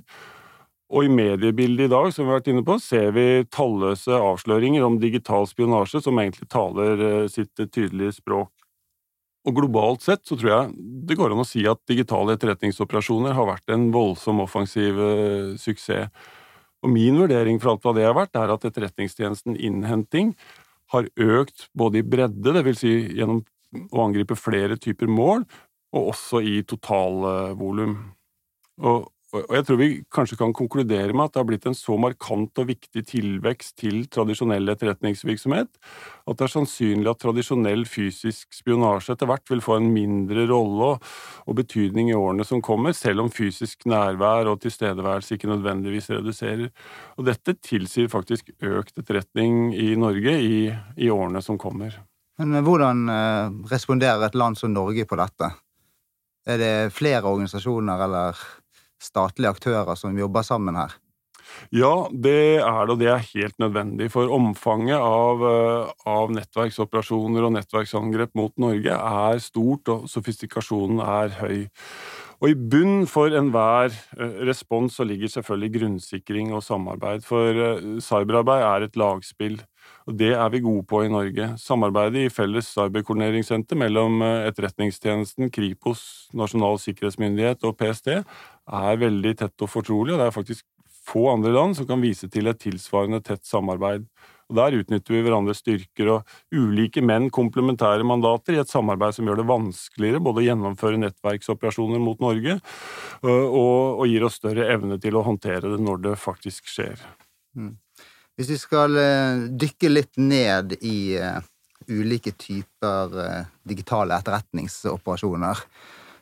og 0.91 1.05
i 1.07 1.11
mediebildet 1.11 1.87
i 1.87 1.91
dag, 1.91 2.09
som 2.11 2.25
vi 2.25 2.33
har 2.33 2.41
vært 2.41 2.49
inne 2.51 2.63
på, 2.67 2.75
ser 2.83 3.13
vi 3.15 3.45
talløse 3.47 4.11
avsløringer 4.11 4.83
om 4.83 4.97
digital 4.99 5.47
spionasje 5.47 6.01
som 6.03 6.19
egentlig 6.19 6.49
taler 6.51 7.03
eh, 7.05 7.29
sitt 7.31 7.55
tydelige 7.71 8.17
språk. 8.17 8.51
Og 9.47 9.55
globalt 9.57 10.03
sett 10.05 10.21
så 10.27 10.35
tror 10.37 10.51
jeg 10.51 10.89
det 11.07 11.17
går 11.17 11.33
an 11.33 11.41
å 11.41 11.47
si 11.47 11.63
at 11.69 11.79
digitale 11.89 12.35
etterretningsoperasjoner 12.35 13.33
har 13.37 13.47
vært 13.49 13.73
en 13.73 13.87
voldsom 13.95 14.43
offensiv 14.43 14.99
eh, 15.01 15.55
suksess. 15.61 16.11
Og 16.81 16.91
min 16.91 17.17
vurdering 17.21 17.61
for 17.61 17.73
alt 17.73 17.87
hva 17.87 17.95
det 17.95 18.05
har 18.05 18.17
vært, 18.17 18.35
er 18.35 18.51
at 18.51 18.67
etterretningstjenesten 18.67 19.55
innhenting 19.55 20.35
har 20.91 21.07
økt 21.15 21.69
både 21.77 22.01
i 22.01 22.05
bredde, 22.05 22.51
dvs. 22.51 22.81
Si 22.81 22.93
gjennom 23.15 23.43
å 23.95 24.03
angripe 24.03 24.35
flere 24.35 24.75
typer 24.81 25.07
mål, 25.07 25.45
og 25.95 26.11
også 26.13 26.41
i 26.43 26.59
totalvolum. 26.67 27.95
Og 28.81 29.07
og 29.37 29.53
jeg 29.55 29.65
tror 29.67 29.77
vi 29.79 29.89
kanskje 30.11 30.37
kan 30.39 30.51
konkludere 30.55 31.13
med 31.15 31.29
at 31.29 31.33
det 31.33 31.39
har 31.39 31.47
blitt 31.47 31.67
en 31.69 31.77
så 31.77 31.95
markant 31.99 32.59
og 32.59 32.67
viktig 32.67 33.03
tilvekst 33.07 33.77
til 33.79 34.03
tradisjonell 34.11 34.73
etterretningsvirksomhet 34.73 35.69
at 35.71 36.39
det 36.39 36.45
er 36.45 36.51
sannsynlig 36.51 37.07
at 37.11 37.21
tradisjonell 37.23 37.85
fysisk 37.89 38.51
spionasje 38.55 39.15
etter 39.15 39.29
hvert 39.31 39.53
vil 39.53 39.63
få 39.63 39.77
en 39.79 39.89
mindre 39.93 40.45
rolle 40.51 40.91
og 40.97 41.57
betydning 41.57 42.11
i 42.11 42.17
årene 42.17 42.45
som 42.47 42.63
kommer, 42.65 42.95
selv 42.97 43.23
om 43.23 43.31
fysisk 43.31 43.87
nærvær 43.89 44.51
og 44.51 44.61
tilstedeværelse 44.65 45.37
ikke 45.37 45.49
nødvendigvis 45.51 46.11
reduserer. 46.11 46.69
Og 47.17 47.27
dette 47.27 47.55
tilsier 47.63 48.11
faktisk 48.11 48.51
økt 48.59 48.99
etterretning 48.99 49.71
i 49.75 49.93
Norge 49.99 50.37
i, 50.37 50.63
i 50.99 51.11
årene 51.11 51.41
som 51.45 51.59
kommer. 51.61 51.95
Men 52.41 52.63
hvordan 52.65 53.03
eh, 53.11 53.59
responderer 53.71 54.23
et 54.25 54.37
land 54.39 54.57
som 54.57 54.73
Norge 54.73 55.05
på 55.07 55.19
dette? 55.19 55.51
Er 56.49 56.57
det 56.57 56.73
flere 56.95 57.21
organisasjoner 57.29 58.01
eller 58.07 58.39
statlige 59.01 59.51
aktører 59.51 59.97
som 59.99 60.17
jobber 60.17 60.45
sammen 60.47 60.77
her? 60.79 60.99
Ja, 61.71 62.07
det 62.11 62.59
er 62.59 62.85
det, 62.87 62.93
og 62.93 62.99
det 62.99 63.09
er 63.11 63.29
helt 63.33 63.59
nødvendig. 63.61 64.09
For 64.11 64.31
omfanget 64.33 64.97
av, 64.97 65.43
eh, 65.45 65.91
av, 66.05 66.31
nettverksoperasjoner 66.35 67.47
og 67.47 67.55
nettverksangrep 67.55 68.35
mot 68.35 68.53
Norge 68.57 68.97
er 68.97 69.39
stort, 69.39 69.87
og 69.89 70.09
sofistikasjonen 70.09 71.01
er 71.05 71.35
høy. 71.39 71.67
Og 72.41 72.49
i 72.49 72.55
bunn 72.57 73.05
for 73.05 73.29
enhver 73.37 73.93
eh, 74.17 74.37
respons 74.47 74.97
så 74.97 75.05
ligger 75.05 75.29
selvfølgelig 75.29 75.73
grunnsikring 75.79 76.53
og 76.53 76.63
samarbeid, 76.65 77.23
for 77.23 77.65
eh, 77.67 77.99
cyberarbeid 78.01 78.63
er 78.67 78.87
et 78.87 78.97
lagspill. 78.97 79.61
Og 80.09 80.17
det 80.17 80.33
er 80.33 80.49
vi 80.49 80.59
gode 80.61 80.83
på 80.89 81.03
i 81.05 81.09
Norge. 81.09 81.53
Samarbeidet 81.61 82.25
i 82.25 82.33
felles 82.33 82.67
cyberkoordineringssenter 82.73 83.77
mellom 83.77 84.21
Etterretningstjenesten, 84.21 85.49
Kripos, 85.53 86.29
Nasjonal 86.37 86.79
sikkerhetsmyndighet 86.81 87.63
og 87.65 87.77
PST 87.77 88.09
er 88.71 89.01
veldig 89.01 89.33
tett 89.43 89.63
og 89.65 89.71
fortrolig, 89.71 90.15
og 90.15 90.21
det 90.21 90.29
er 90.29 90.35
faktisk 90.35 90.65
få 91.07 91.29
andre 91.31 91.51
land 91.53 91.77
som 91.77 91.87
kan 91.89 92.01
vise 92.01 92.29
til 92.31 92.49
et 92.49 92.61
tilsvarende 92.61 93.21
tett 93.25 93.43
samarbeid. 93.47 94.05
Og 94.51 94.57
Der 94.59 94.75
utnytter 94.75 95.15
vi 95.15 95.21
hverandres 95.23 95.61
styrker 95.63 96.09
og 96.11 96.33
ulike, 96.51 97.01
men 97.01 97.29
komplementære 97.31 98.03
mandater 98.03 98.57
i 98.57 98.61
et 98.61 98.71
samarbeid 98.71 99.15
som 99.15 99.27
gjør 99.27 99.39
det 99.39 99.47
vanskeligere 99.47 100.23
både 100.23 100.41
å 100.41 100.47
gjennomføre 100.49 100.99
nettverksoperasjoner 100.99 102.03
mot 102.03 102.19
Norge 102.19 102.57
og, 103.23 104.01
og 104.01 104.03
gir 104.11 104.25
oss 104.27 104.41
større 104.41 104.67
evne 104.73 104.99
til 105.01 105.15
å 105.15 105.23
håndtere 105.23 105.71
det 105.71 105.79
når 105.79 106.03
det 106.03 106.17
faktisk 106.19 106.67
skjer. 106.67 106.99
Mm. 107.55 107.77
Hvis 108.35 108.51
vi 108.51 108.59
skal 108.59 108.99
dykke 109.59 109.91
litt 109.91 110.19
ned 110.19 110.75
i 110.81 111.15
ulike 111.91 112.35
typer 112.39 113.15
digitale 113.67 114.19
etterretningsoperasjoner 114.19 115.63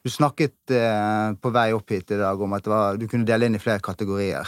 du 0.03 0.09
snakket 0.09 0.73
eh, 0.73 1.35
på 1.41 1.53
vei 1.53 1.69
opp 1.75 1.91
hit 1.91 2.11
i 2.11 2.19
dag 2.19 2.41
om 2.41 2.57
at 2.57 2.67
var, 2.67 2.99
du 2.99 3.07
kunne 3.09 3.27
dele 3.27 3.49
inn 3.49 3.57
i 3.57 3.61
flere 3.61 3.83
kategorier. 3.83 4.47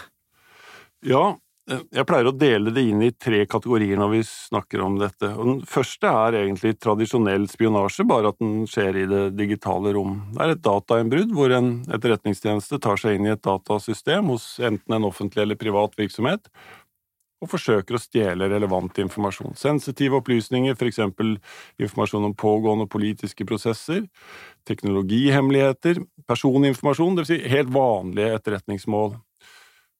Ja, 1.05 1.23
eh, 1.69 1.83
jeg 1.91 2.07
pleier 2.07 2.29
å 2.29 2.35
dele 2.35 2.73
det 2.75 2.83
inn 2.87 3.03
i 3.03 3.11
tre 3.11 3.43
kategorier 3.49 3.99
når 3.99 4.13
vi 4.13 4.21
snakker 4.27 4.83
om 4.85 4.97
dette. 5.01 5.31
Og 5.35 5.49
den 5.49 5.61
første 5.69 6.11
er 6.23 6.39
egentlig 6.43 6.75
tradisjonell 6.79 7.49
spionasje, 7.51 8.07
bare 8.07 8.31
at 8.31 8.39
den 8.41 8.67
skjer 8.69 9.01
i 9.03 9.07
det 9.11 9.23
digitale 9.39 9.95
rom. 9.97 10.19
Det 10.35 10.45
er 10.45 10.55
et 10.55 10.65
datainnbrudd 10.65 11.33
hvor 11.35 11.55
en 11.57 11.73
etterretningstjeneste 11.91 12.79
tar 12.83 13.01
seg 13.01 13.19
inn 13.19 13.27
i 13.29 13.35
et 13.35 13.43
datasystem 13.45 14.31
hos 14.31 14.53
enten 14.63 14.97
en 14.97 15.09
offentlig 15.11 15.45
eller 15.45 15.59
privat 15.59 15.97
virksomhet 15.99 16.51
og 17.41 17.49
forsøker 17.49 17.97
å 17.97 18.01
stjele 18.01 18.49
relevant 18.51 18.99
informasjon. 19.01 19.55
Sensitive 19.57 20.19
opplysninger, 20.21 20.75
f.eks. 20.77 20.99
informasjon 21.81 22.27
om 22.29 22.37
pågående 22.37 22.87
politiske 22.91 23.45
prosesser, 23.49 24.05
teknologihemmeligheter, 24.69 25.95
personinformasjon, 26.29 27.17
dvs. 27.17 27.29
Si 27.31 27.37
helt 27.49 27.71
vanlige 27.73 28.35
etterretningsmål. 28.37 29.17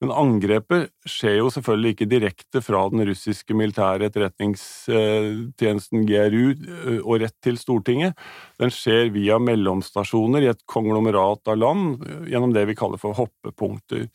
Men 0.01 0.11
angrepet 0.17 0.89
skjer 1.05 1.35
jo 1.37 1.49
selvfølgelig 1.53 1.91
ikke 1.93 2.09
direkte 2.09 2.61
fra 2.65 2.79
den 2.89 3.03
russiske 3.05 3.53
militære 3.57 4.07
etterretningstjenesten 4.09 6.07
GRU 6.09 6.47
og 7.03 7.21
rett 7.21 7.37
til 7.45 7.57
Stortinget. 7.61 8.17
Den 8.61 8.71
skjer 8.73 9.13
via 9.13 9.37
mellomstasjoner 9.41 10.41
i 10.41 10.49
et 10.53 10.65
konglomerat 10.69 11.45
av 11.53 11.57
land 11.61 12.01
gjennom 12.29 12.53
det 12.55 12.65
vi 12.71 12.77
kaller 12.79 12.97
for 13.01 13.13
hoppepunkter 13.17 14.09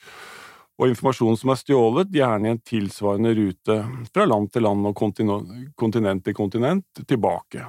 og 0.77 0.91
informasjon 0.91 1.39
som 1.41 1.53
er 1.53 1.61
stjålet, 1.61 2.13
gjerne 2.13 2.51
i 2.51 2.55
en 2.55 2.61
tilsvarende 2.61 3.33
rute 3.39 3.81
fra 4.13 4.29
land 4.29 4.53
til 4.53 4.67
land 4.67 4.91
og 4.91 4.97
kontinent 4.99 6.25
til 6.27 6.37
kontinent 6.37 7.07
tilbake. 7.09 7.65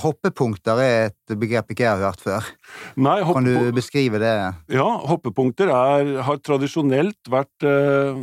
Hoppepunkter 0.00 0.80
er 0.82 0.96
et 1.08 1.34
begrep 1.38 1.70
ikke 1.70 1.84
jeg 1.84 1.92
har 1.92 2.02
hørt 2.02 2.22
før. 2.24 2.46
Nei, 2.98 3.18
kan 3.26 3.46
du 3.46 3.70
beskrive 3.76 4.18
det? 4.22 4.32
Ja, 4.72 4.86
hoppepunkter 5.06 5.70
er, 5.70 6.10
har 6.26 6.40
tradisjonelt 6.42 7.30
vært, 7.30 7.66
uh, 7.66 8.18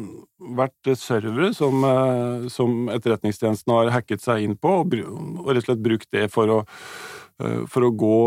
vært 0.58 0.92
servere 1.00 1.52
som, 1.56 1.86
uh, 1.86 2.50
som, 2.52 2.90
etterretningstjenesten 2.92 3.76
har 3.78 3.94
hacket 3.96 4.24
seg 4.26 4.48
inn 4.48 4.58
på, 4.60 4.82
og, 4.84 4.98
og 5.46 5.52
rett 5.54 5.64
og 5.64 5.70
slett 5.70 5.86
brukt 5.86 6.12
det 6.12 6.28
for 6.34 6.58
å, 6.58 6.62
uh, 6.66 7.62
for 7.72 7.88
å 7.88 7.94
gå, 8.04 8.22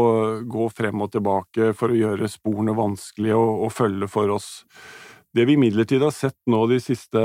gå, 0.55 0.69
frem 0.73 1.05
og 1.05 1.13
tilbake, 1.13 1.73
for 1.77 1.93
å 1.93 2.01
gjøre 2.01 2.31
sporene 2.33 2.77
vanskelig 2.79 3.35
å, 3.37 3.45
å 3.67 3.73
følge 3.73 4.09
for 4.15 4.33
oss. 4.39 4.53
Det 5.35 5.45
vi 5.49 5.57
imidlertid 5.59 6.03
har 6.05 6.13
sett 6.15 6.37
nå 6.47 6.61
de 6.71 6.77
siste, 6.79 7.21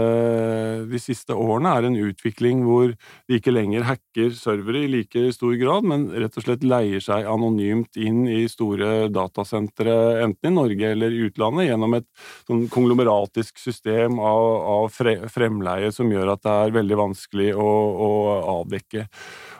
de 0.89 0.99
siste, 1.01 1.35
årene, 1.37 1.75
er 1.77 1.85
en 1.85 1.97
utvikling 2.09 2.63
hvor 2.65 2.95
de 2.95 3.37
ikke 3.37 3.53
lenger 3.53 3.85
hacker 3.85 4.33
servere 4.33 4.81
i 4.81 4.89
like 4.89 5.27
stor 5.35 5.53
grad, 5.61 5.85
men 5.85 6.07
rett 6.09 6.39
og 6.39 6.45
slett 6.47 6.65
leier 6.65 7.03
seg 7.05 7.27
anonymt 7.29 7.99
inn 8.01 8.23
i 8.25 8.47
store 8.49 9.11
datasentre, 9.13 9.93
enten 10.23 10.49
i 10.49 10.55
Norge 10.55 10.89
eller 10.95 11.13
i 11.13 11.27
utlandet, 11.27 11.67
gjennom 11.69 11.99
et 11.99 12.07
sånn 12.49 12.65
konglomeratisk 12.73 13.61
system 13.61 14.17
av, 14.17 14.47
av, 14.73 14.89
fremleie 15.29 15.93
som 15.93 16.09
gjør 16.09 16.33
at 16.33 16.47
det 16.47 16.57
er 16.65 16.77
veldig 16.79 16.99
vanskelig 17.03 17.51
å, 17.61 17.69
å 18.09 18.11
avdekke. 18.57 19.05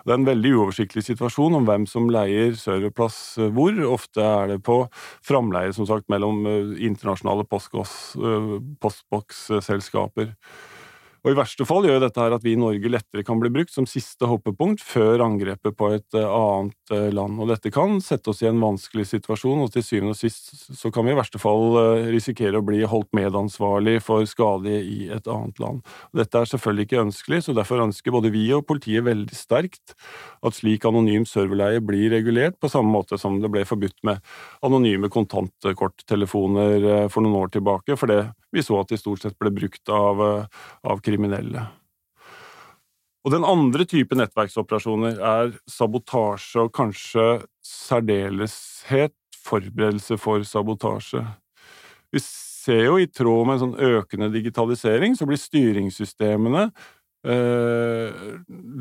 Det 0.09 0.15
er 0.15 0.21
en 0.23 0.25
veldig 0.25 0.51
uoversiktlig 0.57 1.03
situasjon 1.05 1.53
om 1.59 1.67
hvem 1.67 1.83
som 1.85 2.07
leier 2.09 2.55
serverplass 2.57 3.37
eh, 3.37 3.51
hvor. 3.53 3.75
Ofte 3.93 4.23
er 4.25 4.47
det 4.49 4.55
på 4.65 4.79
framleie, 5.21 5.69
som 5.77 5.85
sagt, 5.85 6.07
mellom 6.09 6.47
eh, 6.49 6.71
internasjonale 6.87 7.45
eh, 7.45 8.47
postboksselskaper. 8.81 10.31
Og 11.23 11.33
I 11.33 11.37
verste 11.37 11.65
fall 11.67 11.83
gjør 11.87 11.99
dette 12.03 12.21
her 12.21 12.33
at 12.35 12.45
vi 12.45 12.53
i 12.55 12.59
Norge 12.59 12.91
lettere 12.91 13.25
kan 13.27 13.39
bli 13.41 13.51
brukt 13.51 13.73
som 13.73 13.87
siste 13.89 14.27
hoppepunkt 14.29 14.83
før 14.85 15.23
angrepet 15.25 15.75
på 15.75 15.89
et 15.97 16.15
eh, 16.15 16.23
annet 16.23 16.93
eh, 16.95 17.09
land. 17.15 17.39
Og 17.41 17.51
Dette 17.51 17.71
kan 17.75 17.97
sette 18.03 18.31
oss 18.31 18.39
i 18.43 18.47
en 18.47 18.61
vanskelig 18.61 19.09
situasjon, 19.09 19.65
og 19.65 19.73
til 19.73 19.83
syvende 19.83 20.15
og 20.15 20.19
sist 20.19 20.71
så 20.79 20.91
kan 20.95 21.07
vi 21.07 21.13
i 21.13 21.19
verste 21.19 21.41
fall 21.41 21.75
eh, 21.81 22.07
risikere 22.13 22.61
å 22.61 22.65
bli 22.65 22.85
holdt 22.87 23.11
medansvarlig 23.17 23.97
for 24.05 24.23
skade 24.29 24.79
i 24.79 25.09
et 25.11 25.27
annet 25.27 25.59
land. 25.59 25.83
Og 26.13 26.23
dette 26.23 26.39
er 26.39 26.51
selvfølgelig 26.53 26.87
ikke 26.87 27.03
ønskelig, 27.03 27.41
så 27.45 27.57
derfor 27.57 27.83
ønsker 27.83 28.15
både 28.15 28.31
vi 28.33 28.45
og 28.55 28.67
politiet 28.69 29.03
veldig 29.07 29.35
sterkt 29.35 29.97
at 30.45 30.55
slik 30.55 30.87
anonym 30.87 31.27
serverleie 31.27 31.83
blir 31.83 32.13
regulert, 32.15 32.59
på 32.63 32.71
samme 32.71 32.93
måte 32.95 33.19
som 33.19 33.41
det 33.43 33.51
ble 33.51 33.65
forbudt 33.67 33.99
med 34.07 34.23
anonyme 34.65 35.11
kontantkorttelefoner 35.11 37.09
for 37.11 37.25
noen 37.25 37.41
år 37.43 37.51
tilbake, 37.57 37.97
for 37.99 38.07
vi 38.51 38.63
så 38.65 38.79
at 38.81 38.89
de 38.89 38.97
stort 38.97 39.21
sett 39.21 39.37
ble 39.39 39.51
brukt 39.53 39.91
av, 39.93 40.21
av 40.81 41.01
kriminelle. 41.09 41.65
Og 43.25 43.33
Den 43.35 43.43
andre 43.43 43.83
type 43.89 44.15
nettverksoperasjoner 44.15 45.19
er 45.19 45.51
sabotasje 45.67 46.63
og 46.63 46.73
kanskje 46.73 47.25
særdeleshet 47.65 49.15
forberedelse 49.43 50.17
for 50.21 50.45
sabotasje. 50.47 51.25
Vi 52.13 52.21
ser 52.23 52.85
jo 52.87 52.95
i 52.99 53.09
tråd 53.11 53.45
med 53.47 53.57
en 53.57 53.63
sånn 53.65 53.97
økende 53.97 54.31
digitalisering, 54.33 55.17
så 55.17 55.27
blir 55.29 55.41
styringssystemene 55.41 56.69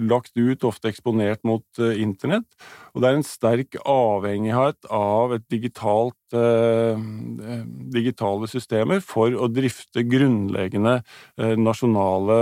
lagt 0.08 0.36
ut, 0.38 0.64
ofte 0.64 0.90
eksponert 0.92 1.42
mot 1.48 1.64
eh, 1.82 1.98
internett. 2.02 2.46
Og 2.94 3.02
det 3.02 3.08
er 3.08 3.18
en 3.18 3.26
sterk 3.26 3.78
avhengighet 3.82 4.86
av 4.94 5.34
et 5.34 5.44
digitalt, 5.50 6.16
eh, 6.36 7.00
digitale 7.94 8.50
systemer 8.50 9.02
for 9.04 9.34
å 9.34 9.50
drifte 9.50 10.06
grunnleggende 10.06 11.00
nasjonale 11.58 12.38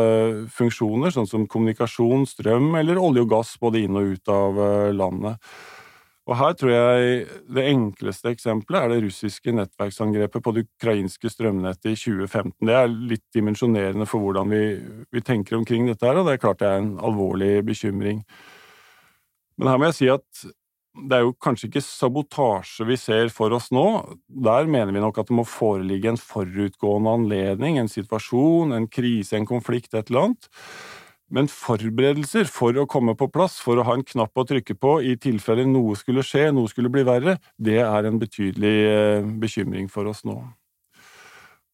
funksjoner, 0.53 1.15
sånn 1.15 1.31
som 1.31 1.49
kommunikasjon, 1.49 2.27
strøm 2.29 2.75
eller 2.81 3.01
olje 3.01 3.25
og 3.25 3.33
gass 3.33 3.57
både 3.61 3.85
inn 3.87 3.97
og 3.97 4.17
ut 4.17 4.33
av 4.33 4.61
landet. 4.97 5.41
Og 6.27 6.35
her 6.41 6.57
tror 6.59 6.73
jeg 6.73 7.27
det 7.55 7.65
enkleste 7.71 8.33
eksempelet 8.35 8.83
er 8.83 8.91
det 8.91 9.03
russiske 9.05 9.53
nettverksangrepet 9.55 10.43
på 10.43 10.55
det 10.57 10.65
ukrainske 10.67 11.31
strømnettet 11.31 11.93
i 11.93 11.99
2015. 12.01 12.57
Det 12.67 12.75
er 12.75 12.91
litt 13.13 13.25
dimensjonerende 13.37 14.09
for 14.11 14.25
hvordan 14.25 14.51
vi, 14.51 14.63
vi 15.15 15.23
tenker 15.23 15.61
omkring 15.61 15.87
dette, 15.87 16.03
her, 16.03 16.19
og 16.19 16.27
det 16.27 16.35
er 16.35 16.43
klart 16.43 16.63
det 16.65 16.71
er 16.73 16.83
en 16.83 16.97
alvorlig 16.99 17.61
bekymring. 17.69 18.25
Men 19.57 19.71
her 19.71 19.79
må 19.79 19.93
jeg 19.93 19.99
si 20.01 20.11
at 20.11 20.47
det 20.97 21.19
er 21.19 21.27
jo 21.27 21.35
kanskje 21.45 21.69
ikke 21.69 21.85
sabotasje 21.85 22.87
vi 22.89 22.97
ser 22.99 23.31
for 23.31 23.53
oss 23.55 23.69
nå. 23.75 23.87
Der 24.27 24.67
mener 24.67 24.95
vi 24.97 25.03
nok 25.05 25.21
at 25.21 25.31
det 25.31 25.37
må 25.37 25.45
foreligge 25.47 26.11
en 26.11 26.19
forutgående 26.21 27.13
anledning, 27.21 27.79
en 27.79 27.93
situasjon, 27.93 28.73
en 28.75 28.89
krise, 28.91 29.37
en 29.37 29.49
konflikt, 29.49 29.93
et 29.95 30.11
eller 30.11 30.31
annet. 30.31 30.49
Men 31.35 31.49
forberedelser 31.51 32.47
for 32.47 32.77
å 32.79 32.87
komme 32.87 33.17
på 33.19 33.27
plass, 33.35 33.57
for 33.63 33.81
å 33.81 33.85
ha 33.89 33.97
en 33.97 34.05
knapp 34.07 34.39
å 34.39 34.45
trykke 34.47 34.77
på 34.79 34.93
i 35.03 35.17
tilfelle 35.19 35.65
noe 35.67 35.97
skulle 35.99 36.23
skje, 36.23 36.53
noe 36.55 36.71
skulle 36.71 36.91
bli 36.93 37.03
verre, 37.07 37.39
det 37.59 37.81
er 37.83 38.07
en 38.07 38.21
betydelig 38.21 38.75
eh, 38.87 39.27
bekymring 39.43 39.91
for 39.91 40.07
oss 40.07 40.23
nå. 40.27 40.39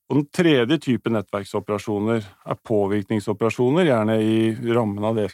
Og 0.09 0.19
Den 0.19 0.29
tredje 0.33 0.79
type 0.81 1.13
nettverksoperasjoner 1.13 2.25
er 2.25 2.63
påvirkningsoperasjoner, 2.69 3.91
gjerne 3.91 4.17
i 4.25 4.39
rammen 4.73 5.05
av 5.05 5.21
det, 5.21 5.29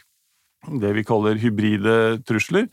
det 0.83 0.91
vi 0.97 1.03
kaller 1.07 1.39
hybride 1.39 1.93
trusler, 2.27 2.67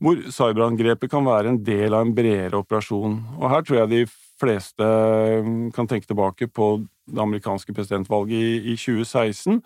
hvor 0.00 0.16
cyberangrepet 0.32 1.12
kan 1.12 1.26
være 1.28 1.52
en 1.52 1.58
del 1.64 1.92
av 1.92 2.06
en 2.06 2.14
bredere 2.16 2.56
operasjon. 2.56 3.18
Og 3.36 3.44
Her 3.52 3.66
tror 3.68 3.82
jeg 3.82 3.92
de 3.92 4.00
fleste 4.40 4.88
eh, 4.88 5.52
kan 5.76 5.90
tenke 5.92 6.08
tilbake 6.08 6.48
på 6.48 6.70
det 7.10 7.20
amerikanske 7.20 7.76
presidentvalget 7.76 8.32
i, 8.40 8.72
i 8.72 8.78
2016 8.80 9.60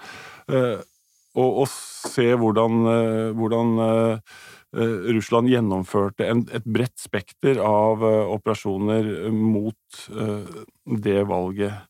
og, 1.34 1.64
og 1.64 1.68
se 1.70 2.26
hvordan, 2.38 2.84
eh, 2.90 3.30
hvordan 3.36 3.72
eh, 3.86 4.34
eh, 4.76 5.08
Russland 5.16 5.50
gjennomførte 5.50 6.28
en, 6.30 6.44
et 6.54 6.66
bredt 6.66 6.96
spekter 7.02 7.60
av 7.62 8.04
operasjoner 8.04 9.30
mot 9.34 10.06
det 11.04 11.20
valget. 11.30 11.84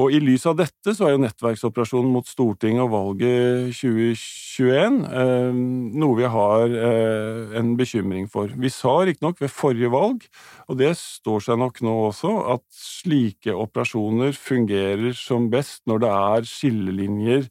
Og 0.00 0.14
i 0.16 0.22
lys 0.24 0.46
av 0.48 0.54
dette 0.56 0.94
så 0.96 1.04
er 1.04 1.12
jo 1.12 1.20
nettverksoperasjonen 1.20 2.14
mot 2.14 2.24
Stortinget 2.24 2.80
og 2.86 2.94
valget 2.94 3.74
2021 3.76 5.02
eh, 5.04 5.58
noe 6.00 6.16
vi 6.16 6.30
har 6.32 6.72
eh, 6.72 7.52
en 7.60 7.74
bekymring 7.76 8.24
for. 8.32 8.48
Vi 8.56 8.70
sa 8.72 8.94
riktignok 9.04 9.42
ved 9.44 9.52
forrige 9.52 9.92
valg, 9.92 10.24
og 10.72 10.80
det 10.80 10.94
står 10.96 11.44
seg 11.44 11.60
nok 11.60 11.82
nå 11.84 11.98
også, 12.06 12.32
at 12.54 12.64
slike 12.72 13.52
operasjoner 13.52 14.32
fungerer 14.32 15.12
som 15.18 15.50
best 15.52 15.84
når 15.90 16.06
det 16.06 16.16
er 16.22 16.50
skillelinjer 16.54 17.46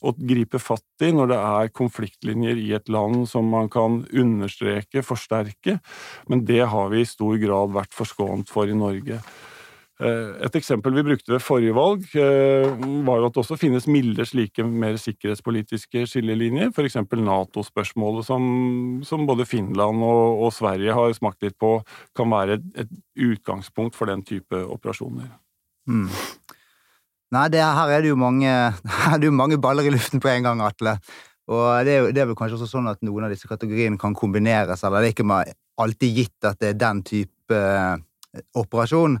å 0.00 0.16
gripe 0.16 0.64
fatt 0.64 1.04
i, 1.04 1.12
når 1.12 1.34
det 1.34 1.40
er 1.44 1.76
konfliktlinjer 1.76 2.56
i 2.56 2.72
et 2.78 2.88
land 2.88 3.26
som 3.28 3.52
man 3.52 3.68
kan 3.72 4.00
understreke, 4.08 5.04
forsterke, 5.04 5.76
men 6.32 6.48
det 6.48 6.64
har 6.72 6.88
vi 6.88 7.04
i 7.04 7.14
stor 7.16 7.36
grad 7.42 7.76
vært 7.76 8.00
forskånt 8.00 8.48
for 8.48 8.64
i 8.64 8.80
Norge. 8.80 9.20
Eh, 10.02 10.30
et 10.46 10.56
eksempel 10.58 10.96
vi 10.96 11.04
brukte 11.06 11.30
ved 11.30 11.42
forrige 11.44 11.74
valg, 11.76 12.06
eh, 12.18 12.66
var 13.06 13.20
jo 13.20 13.28
at 13.28 13.36
det 13.36 13.42
også 13.44 13.58
finnes 13.60 13.86
milde 13.86 14.24
slike 14.26 14.64
mer 14.66 14.96
sikkerhetspolitiske 14.98 16.02
skillelinjer, 16.10 16.72
f.eks. 16.72 16.98
Nato-spørsmålet, 17.22 18.26
som, 18.26 18.42
som, 19.06 19.26
både 19.28 19.46
Finland 19.46 20.02
og, 20.02 20.42
og, 20.42 20.50
Sverige 20.56 20.96
har 20.96 21.14
smakt 21.14 21.46
litt 21.46 21.58
på, 21.60 21.76
kan 22.18 22.32
være 22.34 22.58
et, 22.58 22.66
et 22.82 22.92
utgangspunkt 23.30 23.94
for 23.98 24.10
den 24.10 24.26
type 24.26 24.64
operasjoner. 24.74 25.30
Mm. 25.86 26.08
Nei, 27.32 27.48
det, 27.52 27.62
her 27.62 27.94
er 27.94 28.02
det, 28.02 28.10
jo 28.10 28.18
mange, 28.18 28.50
er 29.12 29.18
det 29.22 29.30
jo 29.30 29.38
mange 29.38 29.60
baller 29.62 29.86
i 29.86 29.94
luften 29.94 30.22
på 30.22 30.34
en 30.34 30.50
gang, 30.50 30.66
Atle. 30.66 30.98
Og 31.52 31.66
det 31.86 31.94
er, 31.94 32.10
det 32.10 32.22
er, 32.22 32.30
vel 32.30 32.38
kanskje 32.38 32.58
også 32.58 32.74
sånn 32.74 32.90
at 32.90 33.02
noen 33.06 33.28
av 33.28 33.34
disse 33.34 33.50
kategoriene 33.50 34.00
kan 34.00 34.16
kombineres, 34.18 34.82
eller 34.82 35.02
det 35.02 35.12
er 35.12 35.14
ikke 35.14 35.42
alltid 35.82 36.18
gitt 36.18 36.48
at 36.48 36.58
det 36.58 36.74
er 36.74 36.80
den 36.80 37.06
type 37.06 37.66
operasjon. 38.58 39.18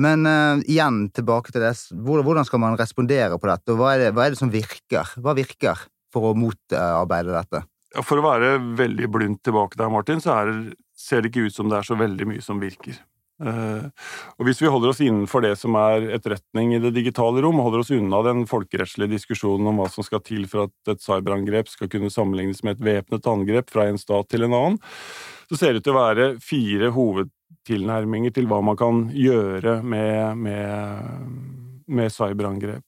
Men 0.00 0.26
uh, 0.28 0.62
igjen 0.70 1.06
tilbake 1.14 1.54
til 1.54 1.64
det. 1.64 1.74
Hvordan 1.92 2.46
skal 2.48 2.62
man 2.62 2.78
respondere 2.80 3.38
på 3.38 3.50
dette, 3.50 3.74
og 3.74 3.80
hva 3.80 3.94
er 3.94 4.06
det, 4.06 4.14
hva 4.16 4.26
er 4.26 4.34
det 4.34 4.42
som 4.42 4.52
virker? 4.52 5.14
Hva 5.22 5.36
virker 5.38 5.86
for 6.12 6.30
å 6.30 6.36
motarbeide 6.38 7.34
dette? 7.34 7.64
For 8.00 8.20
å 8.20 8.24
være 8.24 8.56
veldig 8.78 9.08
blunt 9.12 9.42
tilbake 9.44 9.80
der, 9.80 9.90
Martin, 9.92 10.20
så 10.24 10.38
er, 10.40 10.52
ser 10.96 11.22
det 11.22 11.32
ikke 11.32 11.48
ut 11.48 11.56
som 11.56 11.68
det 11.68 11.80
er 11.80 11.88
så 11.88 11.98
veldig 11.98 12.28
mye 12.30 12.44
som 12.44 12.60
virker. 12.62 13.00
Uh, 13.42 13.90
og 14.38 14.46
Hvis 14.46 14.60
vi 14.62 14.70
holder 14.70 14.92
oss 14.92 15.00
innenfor 15.02 15.42
det 15.42 15.56
som 15.58 15.74
er 15.80 16.06
etterretning 16.14 16.76
i 16.76 16.80
det 16.82 16.92
digitale 16.94 17.42
rom, 17.42 17.58
holder 17.64 17.82
oss 17.82 17.90
unna 17.94 18.20
den 18.28 18.44
folkerettslige 18.48 19.16
diskusjonen 19.16 19.66
om 19.72 19.80
hva 19.82 19.88
som 19.90 20.06
skal 20.06 20.22
til 20.24 20.46
for 20.50 20.68
at 20.68 20.92
et 20.94 21.02
cyberangrep 21.02 21.70
skal 21.72 21.90
kunne 21.90 22.12
sammenlignes 22.12 22.62
med 22.62 22.78
et 22.78 22.86
væpnet 22.86 23.28
angrep 23.32 23.72
fra 23.72 23.88
en 23.90 23.98
stat 24.00 24.30
til 24.30 24.46
en 24.46 24.54
annen, 24.56 24.80
så 25.50 25.58
ser 25.58 25.72
det 25.72 25.82
ut 25.82 25.88
til 25.88 25.96
å 25.96 26.02
være 26.04 26.28
fire 26.44 26.92
hoved 26.94 27.32
tilnærminger 27.68 28.34
til 28.34 28.48
hva 28.50 28.60
man 28.64 28.78
kan 28.78 29.04
gjøre 29.14 29.80
med, 29.86 30.38
med, 30.38 31.34
med 31.86 32.14
cyberangrep. 32.14 32.84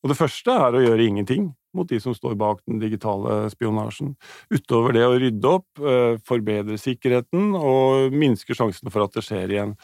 Og 0.00 0.12
det 0.12 0.16
første 0.16 0.54
er 0.56 0.76
å 0.76 0.84
gjøre 0.84 1.06
ingenting 1.06 1.50
mot 1.76 1.88
de 1.88 2.00
som 2.02 2.14
står 2.16 2.34
bak 2.40 2.62
den 2.66 2.80
digitale 2.82 3.44
spionasjen. 3.52 4.14
Utover 4.50 4.96
det 4.96 5.04
å 5.06 5.18
rydde 5.20 5.52
opp, 5.52 5.68
eh, 5.78 6.16
forbedre 6.26 6.78
sikkerheten 6.80 7.52
og 7.58 8.16
minske 8.16 8.56
sjansene 8.56 8.90
for 8.90 9.04
at 9.04 9.14
det 9.14 9.26
skjer 9.26 9.54
igjen. 9.54 9.76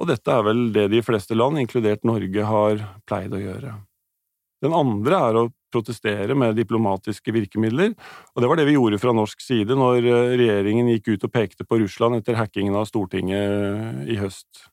Og 0.00 0.08
dette 0.10 0.32
er 0.32 0.44
vel 0.44 0.70
det 0.72 0.88
de 0.92 1.02
fleste 1.04 1.36
land, 1.36 1.58
inkludert 1.60 2.04
Norge, 2.04 2.44
har 2.44 2.80
pleid 3.08 3.34
å 3.34 3.42
gjøre. 3.42 3.74
Den 4.64 4.76
andre 4.76 5.20
er 5.28 5.38
å 5.40 5.46
protestere 5.72 6.36
med 6.38 6.56
diplomatiske 6.58 7.34
virkemidler, 7.34 7.92
og 8.34 8.42
det 8.42 8.50
var 8.50 8.60
det 8.60 8.68
vi 8.68 8.76
gjorde 8.76 9.00
fra 9.02 9.14
norsk 9.16 9.42
side 9.42 9.76
når 9.78 9.98
eh, 10.04 10.36
regjeringen 10.40 10.92
gikk 10.94 11.14
ut 11.14 11.28
og 11.28 11.34
pekte 11.34 11.66
på 11.66 11.80
Russland 11.82 12.20
etter 12.20 12.38
hackingen 12.38 12.78
av 12.78 12.88
Stortinget 12.90 13.44
eh, 13.44 14.00
i 14.16 14.18
høst. 14.20 14.66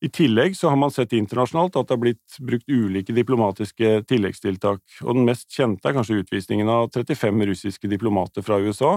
I 0.00 0.08
tillegg 0.08 0.54
så 0.56 0.70
har 0.72 0.78
man 0.80 0.92
sett 0.92 1.12
internasjonalt 1.12 1.74
at 1.76 1.88
det 1.88 1.92
har 1.92 2.00
blitt 2.00 2.36
brukt 2.40 2.70
ulike 2.72 3.12
diplomatiske 3.12 3.98
tilleggstiltak, 4.08 4.80
og 5.04 5.18
den 5.18 5.26
mest 5.28 5.50
kjente 5.52 5.90
er 5.90 5.96
kanskje 5.98 6.22
utvisningen 6.22 6.70
av 6.72 6.88
35 6.94 7.44
russiske 7.50 7.90
diplomater 7.90 8.44
fra 8.46 8.56
USA, 8.64 8.94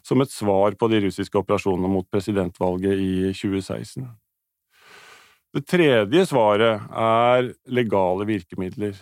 som 0.00 0.24
et 0.24 0.32
svar 0.32 0.78
på 0.80 0.88
de 0.88 1.02
russiske 1.04 1.36
operasjonene 1.42 1.90
mot 1.92 2.08
presidentvalget 2.08 2.96
i 2.96 3.12
2016. 3.36 4.06
Det 5.56 5.62
tredje 5.68 6.24
svaret 6.28 6.88
er 6.88 7.52
legale 7.72 8.26
virkemidler. 8.28 8.96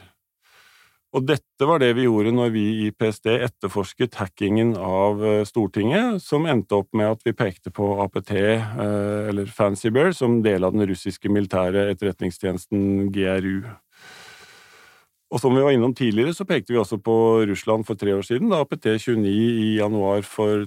Og 1.15 1.23
dette 1.23 1.67
var 1.69 1.79
det 1.79 1.93
vi 1.95 2.09
gjorde 2.09 2.33
når 2.35 2.51
vi 2.51 2.65
i 2.85 2.89
PST 2.91 3.29
etterforsket 3.31 4.17
hackingen 4.19 4.73
av 4.75 5.23
eh, 5.23 5.45
Stortinget, 5.47 6.19
som 6.25 6.49
endte 6.51 6.81
opp 6.81 6.91
med 6.97 7.13
at 7.13 7.23
vi 7.27 7.37
pekte 7.39 7.71
på 7.75 7.93
APT, 8.03 8.33
eh, 8.35 9.29
eller 9.31 9.47
Fancy 9.47 9.93
Bear, 9.95 10.11
som 10.17 10.41
del 10.43 10.67
av 10.67 10.75
den 10.75 10.89
russiske 10.91 11.31
militære 11.31 11.87
etterretningstjenesten 11.93 13.13
GRU. 13.15 13.63
Og 15.35 15.43
som 15.43 15.55
vi 15.55 15.63
var 15.63 15.75
innom 15.75 15.95
tidligere, 15.95 16.35
så 16.35 16.47
pekte 16.47 16.75
vi 16.75 16.83
også 16.83 16.99
på 17.03 17.17
Russland 17.47 17.87
for 17.87 17.99
tre 17.99 18.15
år 18.15 18.27
siden, 18.27 18.51
da 18.51 18.65
APT 18.65 18.91
29 18.99 19.31
i 19.31 19.71
januar 19.79 20.27
for 20.27 20.67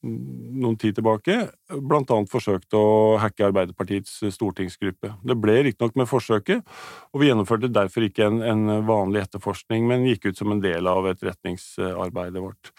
noen 0.00 0.76
tid 0.80 0.96
tilbake 0.96 1.36
blant 1.68 2.10
annet 2.14 2.30
forsøkte 2.32 2.78
å 2.78 3.18
hacke 3.20 3.44
Arbeiderpartiets 3.50 4.16
stortingsgruppe. 4.32 5.12
Det 5.20 5.36
ble 5.36 5.58
riktignok 5.66 5.98
med 6.00 6.08
forsøket, 6.08 6.64
og 7.12 7.20
vi 7.20 7.28
gjennomførte 7.28 7.72
derfor 7.72 8.06
ikke 8.06 8.28
en, 8.30 8.40
en, 8.40 8.66
vanlig 8.88 9.26
etterforskning, 9.26 9.84
men 9.90 10.06
gikk 10.08 10.30
ut 10.30 10.40
som 10.40 10.54
en 10.54 10.62
del 10.64 10.88
av 10.88 11.08
etterretningsarbeidet 11.12 12.42
vårt. 12.42 12.72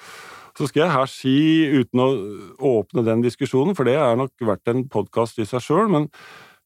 Så 0.58 0.68
skal 0.68 0.86
jeg 0.86 0.96
her 0.96 1.12
si, 1.12 1.36
uten 1.72 2.02
å 2.04 2.10
åpne 2.72 3.06
den 3.08 3.22
diskusjonen, 3.24 3.78
for 3.78 3.88
det 3.88 4.00
er 4.02 4.18
nok 4.20 4.48
vært 4.50 4.74
en 4.74 4.88
podkast 4.92 5.40
i 5.40 5.48
seg 5.48 5.64
sjøl, 5.64 5.92
men 5.94 6.10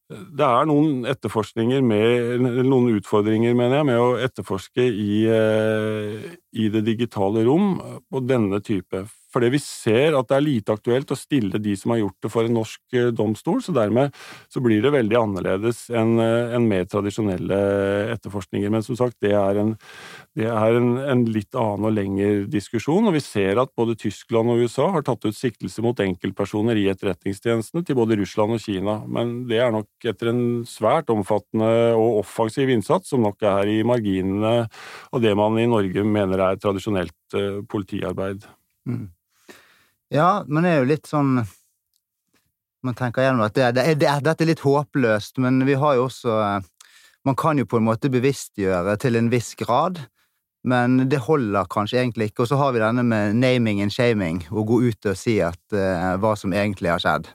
det 0.06 0.46
er 0.46 0.66
noen 0.70 1.02
etterforskninger 1.10 1.82
med, 1.82 2.42
noen 2.62 2.92
utfordringer, 2.94 3.56
mener 3.58 3.80
jeg, 3.80 3.88
med 3.88 3.98
å 3.98 4.10
etterforske 4.22 4.84
i, 4.86 5.24
eh, 5.26 6.26
i 6.54 6.68
det 6.70 6.84
digitale 6.86 7.42
rom 7.46 7.72
på 8.06 8.22
denne 8.22 8.60
type 8.62 9.02
fordi 9.36 9.52
vi 9.52 9.60
ser 9.60 10.16
at 10.16 10.30
det 10.30 10.38
er 10.38 10.44
lite 10.44 10.72
aktuelt 10.72 11.12
å 11.12 11.18
stille 11.18 11.60
de 11.60 11.74
som 11.76 11.92
har 11.92 12.00
gjort 12.00 12.24
det 12.24 12.30
for 12.32 12.48
en 12.48 12.56
norsk 12.56 12.96
eh, 12.96 13.10
domstol, 13.12 13.60
så 13.64 13.74
dermed 13.76 14.14
så 14.52 14.62
blir 14.64 14.80
det 14.84 14.94
veldig 14.94 15.18
annerledes 15.20 15.86
enn 15.92 16.16
eh, 16.22 16.54
en 16.56 16.68
mer 16.70 16.86
tradisjonelle 16.88 17.58
etterforskninger. 18.14 18.72
Men 18.72 18.84
som 18.86 18.96
sagt, 18.98 19.18
det 19.24 19.34
er, 19.36 19.60
en, 19.60 19.74
det 20.38 20.48
er 20.48 20.78
en, 20.78 20.90
en, 21.04 21.24
litt 21.28 21.56
annen 21.58 21.88
og 21.90 21.96
lengre 21.96 22.46
diskusjon, 22.50 23.10
og 23.10 23.16
vi 23.16 23.22
ser 23.24 23.60
at 23.60 23.74
både 23.76 23.98
Tyskland 24.00 24.52
og 24.52 24.62
USA 24.64 24.88
har 24.94 25.04
tatt 25.06 25.26
ut 25.26 25.36
siktelse 25.36 25.84
mot 25.84 26.00
enkeltpersoner 26.00 26.78
i 26.80 26.88
etterretningstjenestene 26.92 27.84
til 27.86 27.98
både 27.98 28.18
Russland 28.22 28.56
og 28.56 28.62
Kina, 28.62 28.98
men 29.04 29.42
det 29.50 29.60
er 29.60 29.74
nok 29.74 30.08
etter 30.08 30.32
en 30.32 30.44
svært 30.68 31.12
omfattende 31.12 31.68
og 31.98 32.22
offensiv 32.22 32.72
innsats, 32.72 33.12
som 33.12 33.24
nok 33.26 33.44
er 33.46 33.74
i 33.74 33.80
marginene 33.86 34.54
av 34.66 35.22
det 35.22 35.34
man 35.36 35.58
i 35.60 35.68
Norge 35.68 36.06
mener 36.06 36.46
er 36.48 36.62
tradisjonelt 36.62 37.36
eh, 37.36 37.60
politiarbeid. 37.68 38.46
Mm. 38.86 39.10
Ja, 40.12 40.44
men 40.46 40.62
det 40.62 40.72
er 40.72 40.82
jo 40.82 40.90
litt 40.92 41.08
sånn 41.10 41.40
Man 42.86 42.94
tenker 42.94 43.24
gjennom 43.24 43.46
at 43.48 43.56
det, 43.56 43.72
det, 43.74 43.86
det, 43.98 44.10
dette 44.22 44.44
er 44.44 44.50
litt 44.52 44.62
håpløst, 44.62 45.40
men 45.42 45.64
vi 45.66 45.74
har 45.74 45.96
jo 45.98 46.06
også 46.06 46.36
Man 47.26 47.38
kan 47.38 47.58
jo 47.58 47.66
på 47.66 47.80
en 47.80 47.88
måte 47.88 48.10
bevisstgjøre 48.12 48.94
til 49.02 49.18
en 49.18 49.32
viss 49.32 49.56
grad, 49.58 49.98
men 50.62 51.08
det 51.10 51.24
holder 51.26 51.66
kanskje 51.66 51.98
egentlig 51.98 52.28
ikke. 52.30 52.44
Og 52.44 52.52
så 52.52 52.58
har 52.60 52.70
vi 52.70 52.82
denne 52.84 53.02
med 53.02 53.34
naming 53.34 53.80
and 53.82 53.90
shaming, 53.90 54.44
å 54.54 54.62
gå 54.62 54.78
ut 54.84 55.08
og 55.10 55.18
si 55.18 55.34
at, 55.42 55.58
uh, 55.74 56.14
hva 56.22 56.36
som 56.38 56.54
egentlig 56.54 56.92
har 56.92 57.02
skjedd. 57.02 57.26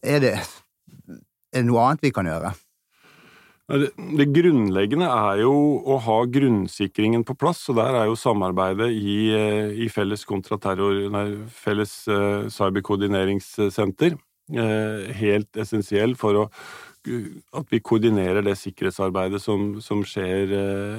Er 0.00 0.24
det, 0.24 0.32
er 0.40 1.60
det 1.60 1.66
noe 1.68 1.84
annet 1.84 2.08
vi 2.08 2.12
kan 2.16 2.28
gjøre? 2.28 2.54
Det, 3.64 4.26
grunnleggende 4.28 5.06
er 5.08 5.38
jo 5.40 5.52
å 5.88 5.96
ha 6.04 6.18
grunnsikringen 6.28 7.22
på 7.24 7.36
plass, 7.40 7.62
og 7.72 7.78
der 7.78 7.96
er 7.96 8.10
jo 8.10 8.18
samarbeidet 8.20 8.90
i, 8.92 9.16
eh, 9.32 9.70
i 9.86 9.88
felles 9.88 10.26
nei, 10.28 11.24
felles 11.48 11.94
uh, 12.12 12.44
cyberkoordineringssenter 12.52 14.18
uh, 14.58 15.12
helt 15.16 15.56
essensiell 15.56 16.12
for 16.14 16.42
å, 16.42 16.44
at 17.56 17.72
vi 17.72 17.80
koordinerer 17.80 18.44
det 18.44 18.58
sikkerhetsarbeidet 18.60 19.40
som, 19.40 19.80
som, 19.80 20.04
skjer, 20.04 20.52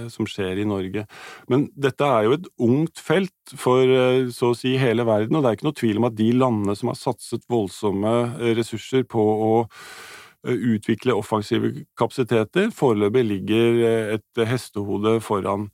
som, 0.10 0.26
skjer, 0.26 0.58
i 0.58 0.66
Norge. 0.66 1.06
Men 1.50 1.70
dette 1.78 2.10
er 2.18 2.26
jo 2.26 2.36
et 2.40 2.50
ungt 2.58 2.98
felt 3.02 3.56
for 3.62 3.94
så 4.34 4.52
å 4.54 4.58
si 4.58 4.74
hele 4.82 5.06
verden, 5.06 5.38
og 5.38 5.46
det 5.46 5.52
er 5.52 5.58
ikke 5.58 5.70
noe 5.70 5.80
tvil 5.82 6.02
om 6.02 6.10
at 6.10 6.18
de 6.18 6.30
landene 6.34 6.78
som 6.78 6.94
har 6.94 6.98
satset 6.98 7.46
voldsomme 7.50 8.14
ressurser 8.58 9.06
på 9.10 9.22
å 9.22 9.56
Eh, 9.66 10.15
utvikle 10.46 11.16
offensive 11.18 11.72
kapasiteter. 11.98 12.72
Foreløpig 12.76 13.24
ligger 13.28 13.80
eh, 13.86 14.14
et 14.18 14.44
hestehode 14.50 15.18
foran. 15.26 15.70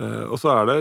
Eh, 0.00 0.24
og 0.28 0.38
så 0.40 0.54
er 0.54 0.70
det 0.70 0.78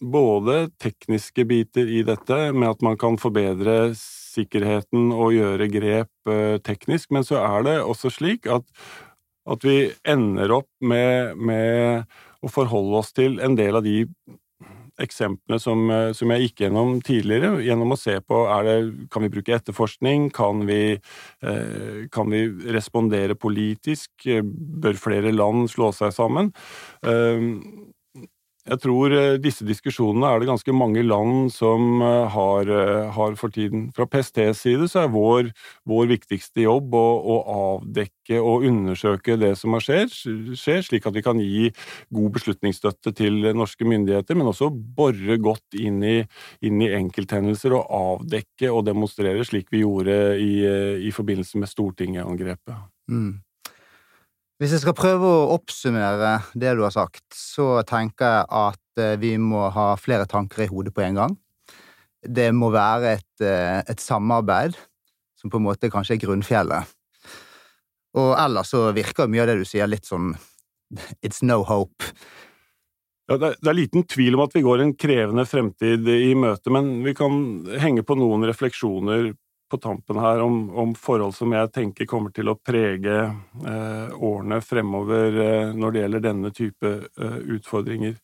både 0.00 0.68
tekniske 0.82 1.46
biter 1.48 1.88
i 1.88 2.02
dette, 2.06 2.40
med 2.52 2.74
at 2.74 2.84
man 2.84 3.00
kan 3.00 3.18
forbedre 3.20 3.94
sikkerheten 3.98 5.12
og 5.14 5.34
gjøre 5.36 5.70
grep 5.70 6.30
teknisk, 6.66 7.12
men 7.14 7.22
så 7.22 7.38
er 7.38 7.66
det 7.68 7.74
også 7.84 8.10
slik 8.10 8.48
at, 8.50 8.64
at 9.46 9.62
vi 9.62 9.92
ender 10.10 10.56
opp 10.56 10.70
med, 10.82 11.38
med 11.38 12.08
å 12.42 12.50
forholde 12.50 12.98
oss 12.98 13.12
til 13.14 13.38
en 13.44 13.54
del 13.54 13.78
av 13.78 13.86
de 13.86 14.02
eksemplene 15.02 15.60
som, 15.60 15.84
eh, 15.90 16.12
som, 16.16 16.30
jeg 16.30 16.48
gikk 16.48 16.64
gjennom 16.64 17.00
tidligere, 17.04 17.58
gjennom 17.64 17.94
å 17.94 17.98
se 17.98 18.18
på 18.20 18.44
er 18.52 18.68
det, 18.68 18.76
kan 19.10 19.24
vi 19.24 19.32
bruke 19.32 19.56
etterforskning, 19.56 20.30
kan 20.34 20.64
vi, 20.68 20.98
eh, 21.42 22.06
kan 22.14 22.30
vi 22.30 22.46
respondere 22.74 23.34
politisk, 23.34 24.10
bør 24.24 25.00
flere 25.00 25.34
land 25.34 25.70
slå 25.70 25.92
seg 25.92 26.14
sammen? 26.14 26.52
Jeg 28.64 28.80
tror 28.80 29.12
eh, 29.12 29.34
disse 29.44 29.64
diskusjonene 29.68 30.24
er 30.24 30.40
det 30.40 30.48
ganske 30.48 30.72
mange 30.72 31.02
land 31.04 31.50
som 31.52 32.00
eh, 32.00 32.32
har, 32.32 32.70
eh, 32.72 33.10
har 33.12 33.36
for 33.36 33.52
tiden. 33.52 33.90
Fra 33.92 34.06
PSTs 34.08 34.62
side 34.64 34.88
så 34.88 35.02
er 35.02 35.12
vår, 35.12 35.50
vår 35.84 36.08
viktigste 36.14 36.64
jobb 36.64 36.96
å, 36.96 37.04
å, 37.34 37.36
avdekke 37.54 38.40
og 38.40 38.64
undersøke 38.64 39.36
det 39.36 39.52
som 39.60 39.76
skjer, 39.84 40.08
skjer, 40.08 40.80
slik 40.86 41.04
at 41.04 41.16
vi 41.16 41.24
kan 41.26 41.44
gi 41.44 41.68
god 42.16 42.32
beslutningsstøtte 42.38 43.12
til 43.20 43.50
norske 43.52 43.84
myndigheter, 43.84 44.38
men 44.38 44.48
også 44.48 44.70
bore 44.72 45.36
godt 45.44 45.76
inn 45.76 46.00
i, 46.00 46.16
inn 46.64 46.80
i 46.80 46.92
enkelthendelser 46.96 47.76
og 47.76 47.90
avdekke 48.00 48.72
og 48.72 48.86
demonstrere, 48.88 49.44
slik 49.44 49.68
vi 49.74 49.84
gjorde 49.84 50.38
i, 50.40 50.54
i 51.04 51.12
forbindelse 51.12 51.60
med 51.60 51.68
Stortinget-angrepet. 51.68 52.88
Mm. 53.12 53.34
Hvis 54.64 54.72
jeg 54.72 54.80
skal 54.80 54.94
prøve 54.96 55.28
å 55.28 55.48
oppsummere 55.58 56.38
det 56.56 56.70
du 56.72 56.86
har 56.86 56.92
sagt, 56.94 57.20
så 57.36 57.82
tenker 57.84 58.24
jeg 58.24 58.44
at 58.48 59.02
eh, 59.02 59.18
vi 59.20 59.34
må 59.36 59.66
ha 59.68 59.90
flere 60.00 60.24
tanker 60.24 60.62
i 60.64 60.68
hodet 60.70 60.94
på 60.96 61.02
en 61.04 61.18
gang. 61.18 61.34
Det 62.24 62.46
må 62.56 62.70
være 62.72 63.10
et, 63.18 63.42
eh, 63.44 63.82
et 63.84 64.00
samarbeid 64.00 64.72
som 65.36 65.52
på 65.52 65.60
en 65.60 65.66
måte 65.66 65.90
kanskje 65.92 66.16
er 66.16 66.22
grunnfjellet. 66.22 66.94
Og 68.16 68.30
ellers 68.40 68.72
så 68.72 68.86
virker 68.96 69.28
mye 69.28 69.44
av 69.44 69.52
det 69.52 69.58
du 69.60 69.68
sier, 69.68 69.84
litt 69.84 70.08
sånn 70.08 70.32
it's 71.20 71.44
no 71.44 71.60
hope. 71.68 72.08
Ja, 73.28 73.36
det, 73.36 73.52
er, 73.60 73.76
liten 73.76 74.08
tvil 74.08 74.38
om 74.38 74.46
at 74.46 74.56
vi 74.56 74.64
går 74.64 74.80
en 74.80 74.96
krevende 74.96 75.44
fremtid 75.44 76.08
i 76.08 76.32
møte, 76.40 76.72
men 76.72 77.02
vi 77.04 77.12
kan 77.20 77.36
henge 77.84 78.08
på 78.08 78.16
noen 78.16 78.48
refleksjoner 78.48 79.34
på 79.70 79.78
tampen 79.80 80.18
her 80.20 80.42
om, 80.44 80.68
om, 80.70 80.92
forhold 80.94 81.34
som 81.36 81.52
jeg 81.54 81.70
tenker 81.74 82.08
kommer 82.08 82.34
til 82.34 82.50
å 82.50 82.58
prege 82.60 83.16
eh, 83.24 84.12
årene 84.14 84.60
fremover 84.64 85.40
eh, 85.44 85.72
når 85.74 85.94
det 85.94 86.04
gjelder 86.04 86.24
denne 86.26 86.52
type 86.54 86.92
eh, 86.92 87.40
utfordringer. 87.56 88.18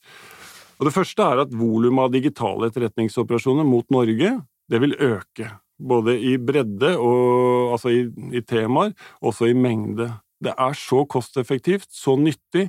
Og 0.80 0.86
Det 0.88 0.94
første 0.94 1.26
er 1.26 1.42
at 1.42 1.56
volumet 1.56 2.06
av 2.06 2.14
digitale 2.14 2.70
etterretningsoperasjoner 2.70 3.66
mot 3.68 3.88
Norge 3.92 4.36
det 4.70 4.80
vil 4.80 4.96
øke. 4.96 5.50
Både 5.80 6.14
i 6.20 6.36
bredde, 6.38 6.94
og, 7.00 7.72
altså 7.74 7.92
i, 7.92 8.04
i 8.36 8.42
temaer, 8.44 8.92
også 9.24 9.48
i 9.50 9.56
mengde. 9.56 10.10
Det 10.40 10.52
er 10.52 10.76
så 10.76 11.02
kosteffektivt, 11.08 11.88
så 11.92 12.14
nyttig, 12.20 12.68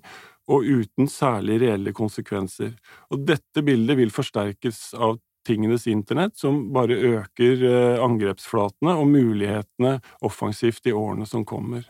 og 0.51 0.65
uten 0.65 1.07
særlig 1.11 1.59
reelle 1.61 1.93
konsekvenser. 1.95 2.73
Og 3.11 3.23
dette 3.27 3.63
bildet 3.63 3.99
vil 3.99 4.11
forsterkes 4.15 4.89
av 4.97 5.19
tingenes 5.47 5.87
internett 5.89 6.37
som 6.37 6.67
bare 6.73 6.97
øker 6.97 7.63
eh, 7.67 8.01
angrepsflatene 8.03 8.95
og 8.97 9.09
mulighetene 9.11 9.97
offensivt 10.25 10.87
i 10.89 10.95
årene 10.95 11.27
som 11.29 11.45
kommer. 11.47 11.85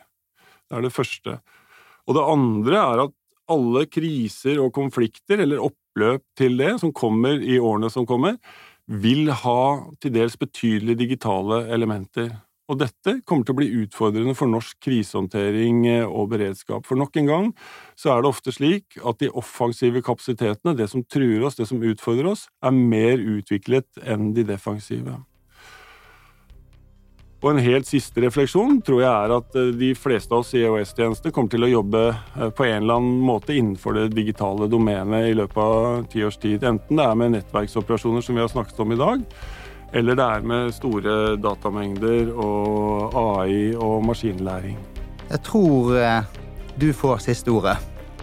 Det 0.70 0.78
er 0.78 0.86
det 0.86 0.96
første. 0.96 1.40
Og 2.08 2.18
det 2.18 2.28
andre 2.34 2.80
er 2.82 3.04
at 3.06 3.18
alle 3.52 3.86
kriser 3.92 4.62
og 4.64 4.72
konflikter, 4.76 5.42
eller 5.44 5.64
oppløp 5.66 6.24
til 6.40 6.56
det, 6.60 6.78
som 6.80 6.94
kommer 6.96 7.42
i 7.44 7.60
årene 7.60 7.92
som 7.92 8.08
kommer, 8.08 8.38
vil 8.92 9.30
ha 9.44 9.64
til 10.02 10.14
dels 10.16 10.38
betydelige 10.40 11.04
digitale 11.04 11.66
elementer. 11.72 12.32
Og 12.72 12.78
dette 12.80 13.18
kommer 13.28 13.44
til 13.44 13.52
å 13.52 13.60
bli 13.60 13.70
utfordrende 13.84 14.36
for 14.38 14.48
norsk 14.48 14.78
krisehåndtering 14.86 15.82
eh, 15.92 16.06
og 16.08 16.30
beredskap. 16.32 16.86
For 16.88 17.00
nok 17.00 17.18
en 17.20 17.28
gang 17.28 17.50
så 18.00 18.14
er 18.14 18.22
det 18.22 18.32
ofte 18.32 18.54
slik 18.56 18.96
at 19.04 19.20
de 19.20 19.32
offensive 19.36 20.00
kapasitetene, 20.06 20.78
det 20.80 20.88
som 20.92 21.04
truer 21.04 21.44
oss, 21.44 21.60
det 21.60 21.68
som 21.68 21.84
utfordrer 21.84 22.32
oss, 22.32 22.48
er 22.64 22.78
mer 22.78 23.20
utviklet 23.20 24.00
enn 24.08 24.32
de 24.38 24.48
defensive. 24.48 25.18
Og 27.42 27.56
en 27.56 27.62
helt 27.66 27.88
siste 27.90 28.22
refleksjon 28.22 28.84
tror 28.86 29.00
jeg 29.02 29.10
er 29.10 29.32
at 29.34 29.56
eh, 29.58 29.72
de 29.76 29.92
fleste 29.98 30.32
av 30.32 30.46
oss 30.46 30.54
i 30.56 30.62
EOS-tjeneste 30.62 31.34
kommer 31.34 31.52
til 31.52 31.66
å 31.66 31.72
jobbe 31.72 32.04
eh, 32.14 32.52
på 32.54 32.68
en 32.70 32.78
eller 32.84 33.02
annen 33.02 33.24
måte 33.26 33.58
innenfor 33.58 33.98
det 33.98 34.12
digitale 34.14 34.70
domenet 34.72 35.28
i 35.28 35.36
løpet 35.36 35.60
av 35.60 36.06
ti 36.14 36.24
års 36.24 36.40
tid. 36.40 36.64
Enten 36.64 37.02
det 37.02 37.08
er 37.08 37.18
med 37.18 37.36
nettverksoperasjoner 37.36 38.24
som 38.24 38.38
vi 38.38 38.46
har 38.46 38.54
snakket 38.54 38.80
om 38.86 38.96
i 38.96 39.00
dag, 39.02 39.26
eller 39.94 40.16
det 40.16 40.26
er 40.26 40.46
med 40.48 40.74
store 40.76 41.16
datamengder 41.42 42.32
og 42.34 43.16
AI 43.20 43.74
og 43.76 44.04
maskinlæring. 44.08 44.78
Jeg 45.32 45.44
tror 45.48 45.96
eh, 46.00 46.30
du 46.80 46.92
får 46.96 47.24
siste 47.28 47.52
ordet 47.52 47.78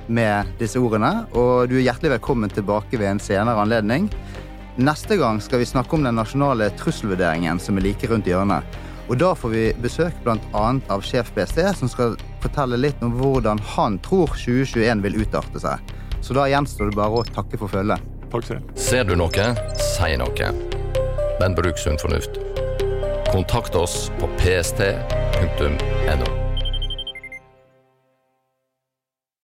med 0.09 0.49
disse 0.61 0.81
ordene, 0.81 1.27
og 1.37 1.69
du 1.69 1.77
er 1.77 1.85
hjertelig 1.89 2.17
velkommen 2.17 2.53
tilbake 2.53 2.97
ved 3.01 3.11
en 3.13 3.21
senere 3.21 3.61
anledning. 3.61 4.09
Neste 4.79 5.19
gang 5.21 5.41
skal 5.43 5.61
vi 5.61 5.69
snakke 5.69 5.97
om 5.97 6.05
den 6.07 6.17
nasjonale 6.17 6.71
trusselvurderingen 6.81 7.61
som 7.61 7.77
er 7.77 7.89
like 7.89 8.09
rundt 8.09 8.29
hjørnet. 8.31 8.79
Og 9.09 9.17
da 9.21 9.33
får 9.37 9.53
vi 9.53 9.65
besøk 9.81 10.17
bl.a. 10.25 10.65
av 10.93 11.05
sjef 11.05 11.33
PST, 11.37 11.63
som 11.81 11.89
skal 11.89 12.17
fortelle 12.45 12.81
litt 12.81 13.01
om 13.05 13.17
hvordan 13.17 13.61
han 13.75 13.97
tror 14.05 14.37
2021 14.37 15.05
vil 15.05 15.21
utarte 15.25 15.65
seg. 15.65 15.95
Så 16.21 16.37
da 16.37 16.49
gjenstår 16.51 16.93
det 16.93 17.01
bare 17.01 17.23
å 17.23 17.29
takke 17.29 17.61
for 17.61 17.73
følget. 17.73 18.05
Takk 18.29 18.51
selv. 18.51 18.75
Ser 18.77 19.09
du 19.09 19.17
noe, 19.17 19.55
si 19.81 20.13
noe. 20.21 20.53
Men 21.41 21.55
bruk 21.55 21.79
sunn 21.79 21.99
fornuft. 21.99 22.31
Kontakt 23.33 23.75
oss 23.75 24.13
på 24.21 24.29
pst.no. 24.39 26.38